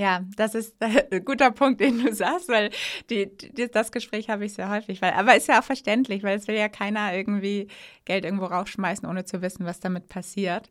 Ja, 0.00 0.24
das 0.34 0.54
ist 0.54 0.76
ein 0.80 1.24
guter 1.26 1.50
Punkt, 1.50 1.78
den 1.78 2.02
du 2.02 2.14
sagst, 2.14 2.48
weil 2.48 2.70
die, 3.10 3.36
die, 3.36 3.70
das 3.70 3.92
Gespräch 3.92 4.30
habe 4.30 4.46
ich 4.46 4.54
sehr 4.54 4.70
häufig. 4.70 5.02
Weil, 5.02 5.12
aber 5.12 5.36
ist 5.36 5.46
ja 5.46 5.60
auch 5.60 5.64
verständlich, 5.64 6.22
weil 6.22 6.38
es 6.38 6.48
will 6.48 6.54
ja 6.54 6.70
keiner 6.70 7.14
irgendwie 7.14 7.68
Geld 8.06 8.24
irgendwo 8.24 8.46
rausschmeißen, 8.46 9.06
ohne 9.06 9.26
zu 9.26 9.42
wissen, 9.42 9.66
was 9.66 9.78
damit 9.78 10.08
passiert. 10.08 10.70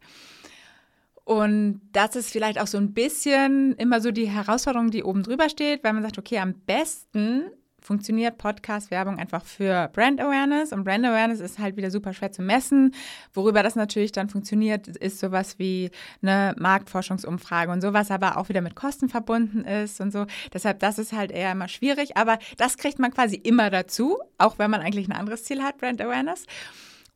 Und 1.26 1.82
das 1.92 2.16
ist 2.16 2.32
vielleicht 2.32 2.60
auch 2.60 2.66
so 2.66 2.80
ein 2.80 2.96
bisschen 2.96 3.76
immer 3.76 4.02
so 4.02 4.10
die 4.10 4.28
Herausforderung, 4.28 4.90
die 4.90 5.04
oben 5.04 5.22
drüber 5.22 5.48
steht, 5.48 5.84
weil 5.84 5.94
man 5.94 6.02
sagt, 6.02 6.18
okay, 6.18 6.40
am 6.40 6.56
besten 6.66 7.52
funktioniert 7.90 8.38
Podcast-Werbung 8.38 9.18
einfach 9.18 9.44
für 9.44 9.90
Brand 9.94 10.22
Awareness. 10.22 10.72
Und 10.74 10.84
Brand 10.84 11.04
Awareness 11.04 11.40
ist 11.40 11.58
halt 11.58 11.76
wieder 11.76 11.90
super 11.90 12.14
schwer 12.14 12.32
zu 12.32 12.44
messen. 12.44 12.94
Worüber 13.34 13.64
das 13.64 13.76
natürlich 13.76 14.12
dann 14.12 14.30
funktioniert, 14.30 14.88
ist 14.88 15.20
sowas 15.20 15.58
wie 15.58 15.90
eine 16.22 16.54
Marktforschungsumfrage 16.60 17.72
und 17.72 17.82
sowas, 17.82 18.12
aber 18.12 18.38
auch 18.38 18.48
wieder 18.48 18.62
mit 18.62 18.76
Kosten 18.76 19.10
verbunden 19.10 19.66
ist 19.66 20.02
und 20.02 20.14
so. 20.14 20.28
Deshalb, 20.54 20.78
das 20.78 21.00
ist 21.00 21.14
halt 21.14 21.32
eher 21.32 21.52
immer 21.52 21.68
schwierig. 21.68 22.16
Aber 22.16 22.38
das 22.58 22.78
kriegt 22.78 23.00
man 23.00 23.12
quasi 23.12 23.38
immer 23.38 23.72
dazu, 23.72 24.20
auch 24.38 24.60
wenn 24.60 24.70
man 24.70 24.82
eigentlich 24.82 25.08
ein 25.08 25.14
anderes 25.14 25.44
Ziel 25.46 25.64
hat, 25.64 25.80
Brand 25.80 26.00
Awareness. 26.00 26.46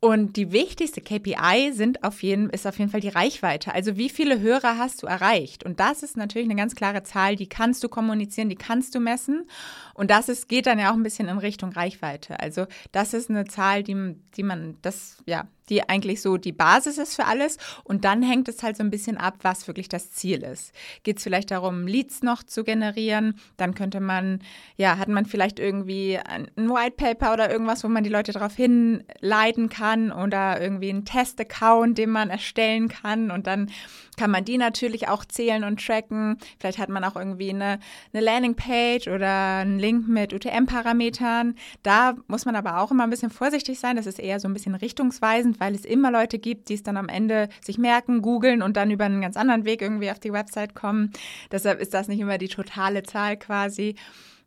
Und 0.03 0.35
die 0.35 0.51
wichtigste 0.51 0.99
KPI 0.99 1.71
sind 1.71 2.03
auf 2.03 2.23
jeden, 2.23 2.49
ist 2.49 2.67
auf 2.67 2.77
jeden 2.77 2.91
Fall 2.91 2.99
die 2.99 3.07
Reichweite. 3.07 3.73
Also 3.73 3.95
wie 3.95 4.09
viele 4.09 4.41
Hörer 4.41 4.77
hast 4.77 5.01
du 5.01 5.07
erreicht? 5.07 5.63
Und 5.63 5.79
das 5.79 6.03
ist 6.03 6.17
natürlich 6.17 6.45
eine 6.45 6.57
ganz 6.57 6.75
klare 6.75 7.03
Zahl, 7.03 7.37
die 7.37 7.47
kannst 7.47 7.81
du 7.85 7.87
kommunizieren, 7.87 8.49
die 8.49 8.57
kannst 8.57 8.95
du 8.95 8.99
messen. 8.99 9.47
Und 9.93 10.11
das 10.11 10.27
ist, 10.27 10.49
geht 10.49 10.65
dann 10.65 10.77
ja 10.77 10.91
auch 10.91 10.95
ein 10.95 11.03
bisschen 11.03 11.29
in 11.29 11.37
Richtung 11.37 11.71
Reichweite. 11.71 12.37
Also 12.41 12.65
das 12.91 13.13
ist 13.13 13.29
eine 13.29 13.45
Zahl, 13.45 13.81
die, 13.81 14.17
die 14.35 14.43
man, 14.43 14.75
das, 14.81 15.23
ja, 15.25 15.47
die 15.69 15.88
eigentlich 15.88 16.21
so 16.21 16.38
die 16.38 16.52
Basis 16.52 16.97
ist 16.97 17.15
für 17.15 17.26
alles. 17.26 17.58
Und 17.84 18.06
dann 18.06 18.21
hängt 18.21 18.47
es 18.47 18.63
halt 18.63 18.78
so 18.78 18.84
ein 18.84 18.89
bisschen 18.89 19.17
ab, 19.17 19.36
was 19.41 19.67
wirklich 19.67 19.89
das 19.89 20.12
Ziel 20.12 20.43
ist. 20.43 20.73
Geht 21.04 21.17
es 21.17 21.23
vielleicht 21.23 21.52
darum, 21.52 21.88
Leads 21.88 22.23
noch 22.23 22.43
zu 22.43 22.63
generieren? 22.63 23.39
Dann 23.58 23.73
könnte 23.76 23.99
man, 23.99 24.39
ja, 24.78 24.97
hat 24.97 25.10
man 25.10 25.26
vielleicht 25.26 25.60
irgendwie 25.60 26.17
ein 26.17 26.49
White 26.56 26.95
Paper 26.97 27.34
oder 27.34 27.52
irgendwas, 27.52 27.84
wo 27.84 27.88
man 27.88 28.04
die 28.04 28.10
Leute 28.10 28.32
darauf 28.32 28.56
hinleiten 28.56 29.69
kann 29.69 30.12
oder 30.12 30.62
irgendwie 30.62 30.89
einen 30.89 31.06
Test-Account, 31.06 31.97
den 31.97 32.10
man 32.10 32.30
erstellen 32.30 32.89
kann. 32.89 33.32
Und 33.32 33.47
dann 33.47 33.69
kann 34.17 34.32
man 34.32 34.45
die 34.45 34.58
natürlich 34.58 35.08
auch 35.08 35.26
zählen 35.26 35.63
und 35.63 35.84
tracken. 35.84 36.38
Vielleicht 36.60 36.78
hat 36.78 36.89
man 36.89 37.04
auch 37.04 37.15
irgendwie 37.15 37.49
eine, 37.49 37.80
eine 38.13 38.23
Landingpage 38.23 39.08
oder 39.08 39.58
einen 39.58 39.80
Link 39.80 40.08
mit 40.08 40.34
UTM-Parametern. 40.34 41.56
Da 41.82 42.15
muss 42.28 42.45
man 42.45 42.56
aber 42.56 42.80
auch 42.80 42.91
immer 42.91 43.04
ein 43.04 43.10
bisschen 43.10 43.32
vorsichtig 43.32 43.80
sein. 43.80 43.95
Das 43.95 44.06
ist 44.06 44.19
eher 44.19 44.39
so 44.39 44.47
ein 44.47 44.54
bisschen 44.54 44.76
richtungsweisend, 44.76 45.52
weil 45.59 45.75
es 45.75 45.85
immer 45.85 46.11
Leute 46.11 46.39
gibt, 46.39 46.69
die 46.69 46.75
es 46.75 46.83
dann 46.83 46.97
am 46.97 47.09
Ende 47.09 47.49
sich 47.63 47.77
merken, 47.77 48.21
googeln 48.21 48.61
und 48.61 48.77
dann 48.77 48.91
über 48.91 49.05
einen 49.05 49.21
ganz 49.21 49.37
anderen 49.37 49.65
Weg 49.65 49.81
irgendwie 49.81 50.11
auf 50.11 50.19
die 50.19 50.33
Website 50.33 50.75
kommen. 50.75 51.11
Deshalb 51.51 51.79
ist 51.79 51.93
das 51.93 52.07
nicht 52.07 52.19
immer 52.19 52.37
die 52.37 52.47
totale 52.47 53.03
Zahl 53.03 53.37
quasi. 53.37 53.95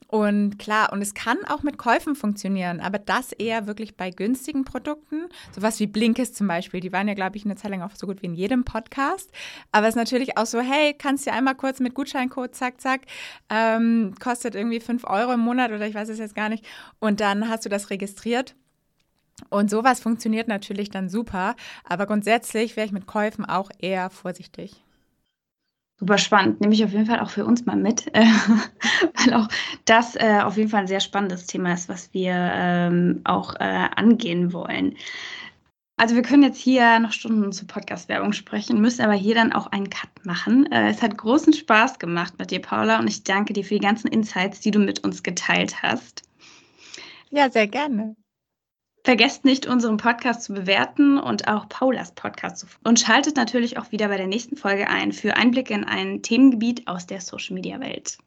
Und 0.08 0.58
klar, 0.58 0.92
und 0.92 1.02
es 1.02 1.14
kann 1.14 1.38
auch 1.48 1.62
mit 1.62 1.78
Käufen 1.78 2.14
funktionieren, 2.14 2.80
aber 2.80 2.98
das 2.98 3.32
eher 3.32 3.66
wirklich 3.66 3.96
bei 3.96 4.10
günstigen 4.10 4.64
Produkten. 4.64 5.26
Sowas 5.52 5.80
wie 5.80 5.88
Blinkist 5.88 6.36
zum 6.36 6.46
Beispiel, 6.46 6.80
die 6.80 6.92
waren 6.92 7.08
ja, 7.08 7.14
glaube 7.14 7.36
ich, 7.36 7.44
eine 7.44 7.56
Zeit 7.56 7.72
lang 7.72 7.82
auch 7.82 7.96
so 7.96 8.06
gut 8.06 8.22
wie 8.22 8.26
in 8.26 8.34
jedem 8.34 8.64
Podcast. 8.64 9.30
Aber 9.72 9.88
es 9.88 9.94
ist 9.94 9.98
natürlich 9.98 10.38
auch 10.38 10.46
so, 10.46 10.60
hey, 10.60 10.94
kannst 10.96 11.26
du 11.26 11.32
einmal 11.32 11.56
kurz 11.56 11.80
mit 11.80 11.94
Gutscheincode, 11.94 12.54
zack, 12.54 12.80
zack, 12.80 13.02
ähm, 13.50 14.14
kostet 14.20 14.54
irgendwie 14.54 14.80
5 14.80 15.04
Euro 15.04 15.32
im 15.32 15.40
Monat 15.40 15.72
oder 15.72 15.86
ich 15.88 15.94
weiß 15.94 16.08
es 16.08 16.18
jetzt 16.18 16.36
gar 16.36 16.50
nicht. 16.50 16.64
Und 17.00 17.20
dann 17.20 17.48
hast 17.48 17.64
du 17.64 17.68
das 17.68 17.90
registriert. 17.90 18.54
Und 19.50 19.70
sowas 19.70 20.00
funktioniert 20.00 20.48
natürlich 20.48 20.90
dann 20.90 21.08
super, 21.08 21.56
aber 21.84 22.06
grundsätzlich 22.06 22.76
wäre 22.76 22.86
ich 22.86 22.92
mit 22.92 23.06
Käufen 23.06 23.44
auch 23.44 23.70
eher 23.78 24.10
vorsichtig. 24.10 24.82
Super 25.98 26.18
spannend, 26.18 26.60
nehme 26.60 26.74
ich 26.74 26.84
auf 26.84 26.92
jeden 26.92 27.06
Fall 27.06 27.20
auch 27.20 27.30
für 27.30 27.46
uns 27.46 27.64
mal 27.64 27.76
mit, 27.76 28.06
äh, 28.14 28.26
weil 29.14 29.34
auch 29.34 29.48
das 29.86 30.14
äh, 30.16 30.40
auf 30.42 30.56
jeden 30.58 30.68
Fall 30.68 30.80
ein 30.80 30.88
sehr 30.88 31.00
spannendes 31.00 31.46
Thema 31.46 31.72
ist, 31.72 31.88
was 31.88 32.12
wir 32.12 32.34
ähm, 32.34 33.22
auch 33.24 33.54
äh, 33.54 33.88
angehen 33.96 34.52
wollen. 34.52 34.96
Also 35.98 36.14
wir 36.14 36.20
können 36.20 36.42
jetzt 36.42 36.58
hier 36.58 36.98
noch 36.98 37.12
Stunden 37.12 37.52
zur 37.52 37.66
Podcast-Werbung 37.68 38.34
sprechen, 38.34 38.82
müssen 38.82 39.00
aber 39.00 39.14
hier 39.14 39.34
dann 39.34 39.54
auch 39.54 39.68
einen 39.68 39.88
Cut 39.88 40.10
machen. 40.24 40.70
Äh, 40.70 40.90
es 40.90 41.00
hat 41.00 41.16
großen 41.16 41.54
Spaß 41.54 41.98
gemacht 41.98 42.34
mit 42.38 42.50
dir, 42.50 42.60
Paula, 42.60 42.98
und 42.98 43.08
ich 43.08 43.24
danke 43.24 43.54
dir 43.54 43.64
für 43.64 43.74
die 43.74 43.80
ganzen 43.80 44.08
Insights, 44.08 44.60
die 44.60 44.70
du 44.70 44.78
mit 44.78 45.02
uns 45.04 45.22
geteilt 45.22 45.82
hast. 45.82 46.22
Ja, 47.30 47.50
sehr 47.50 47.66
gerne. 47.66 48.16
Vergesst 49.06 49.44
nicht, 49.44 49.66
unseren 49.66 49.98
Podcast 49.98 50.42
zu 50.42 50.52
bewerten 50.52 51.16
und 51.16 51.46
auch 51.46 51.68
Paulas 51.68 52.10
Podcast 52.10 52.58
zu 52.58 52.66
Und 52.82 52.98
schaltet 52.98 53.36
natürlich 53.36 53.78
auch 53.78 53.92
wieder 53.92 54.08
bei 54.08 54.16
der 54.16 54.26
nächsten 54.26 54.56
Folge 54.56 54.88
ein 54.88 55.12
für 55.12 55.36
Einblicke 55.36 55.74
in 55.74 55.84
ein 55.84 56.22
Themengebiet 56.22 56.88
aus 56.88 57.06
der 57.06 57.20
Social-Media-Welt. 57.20 58.18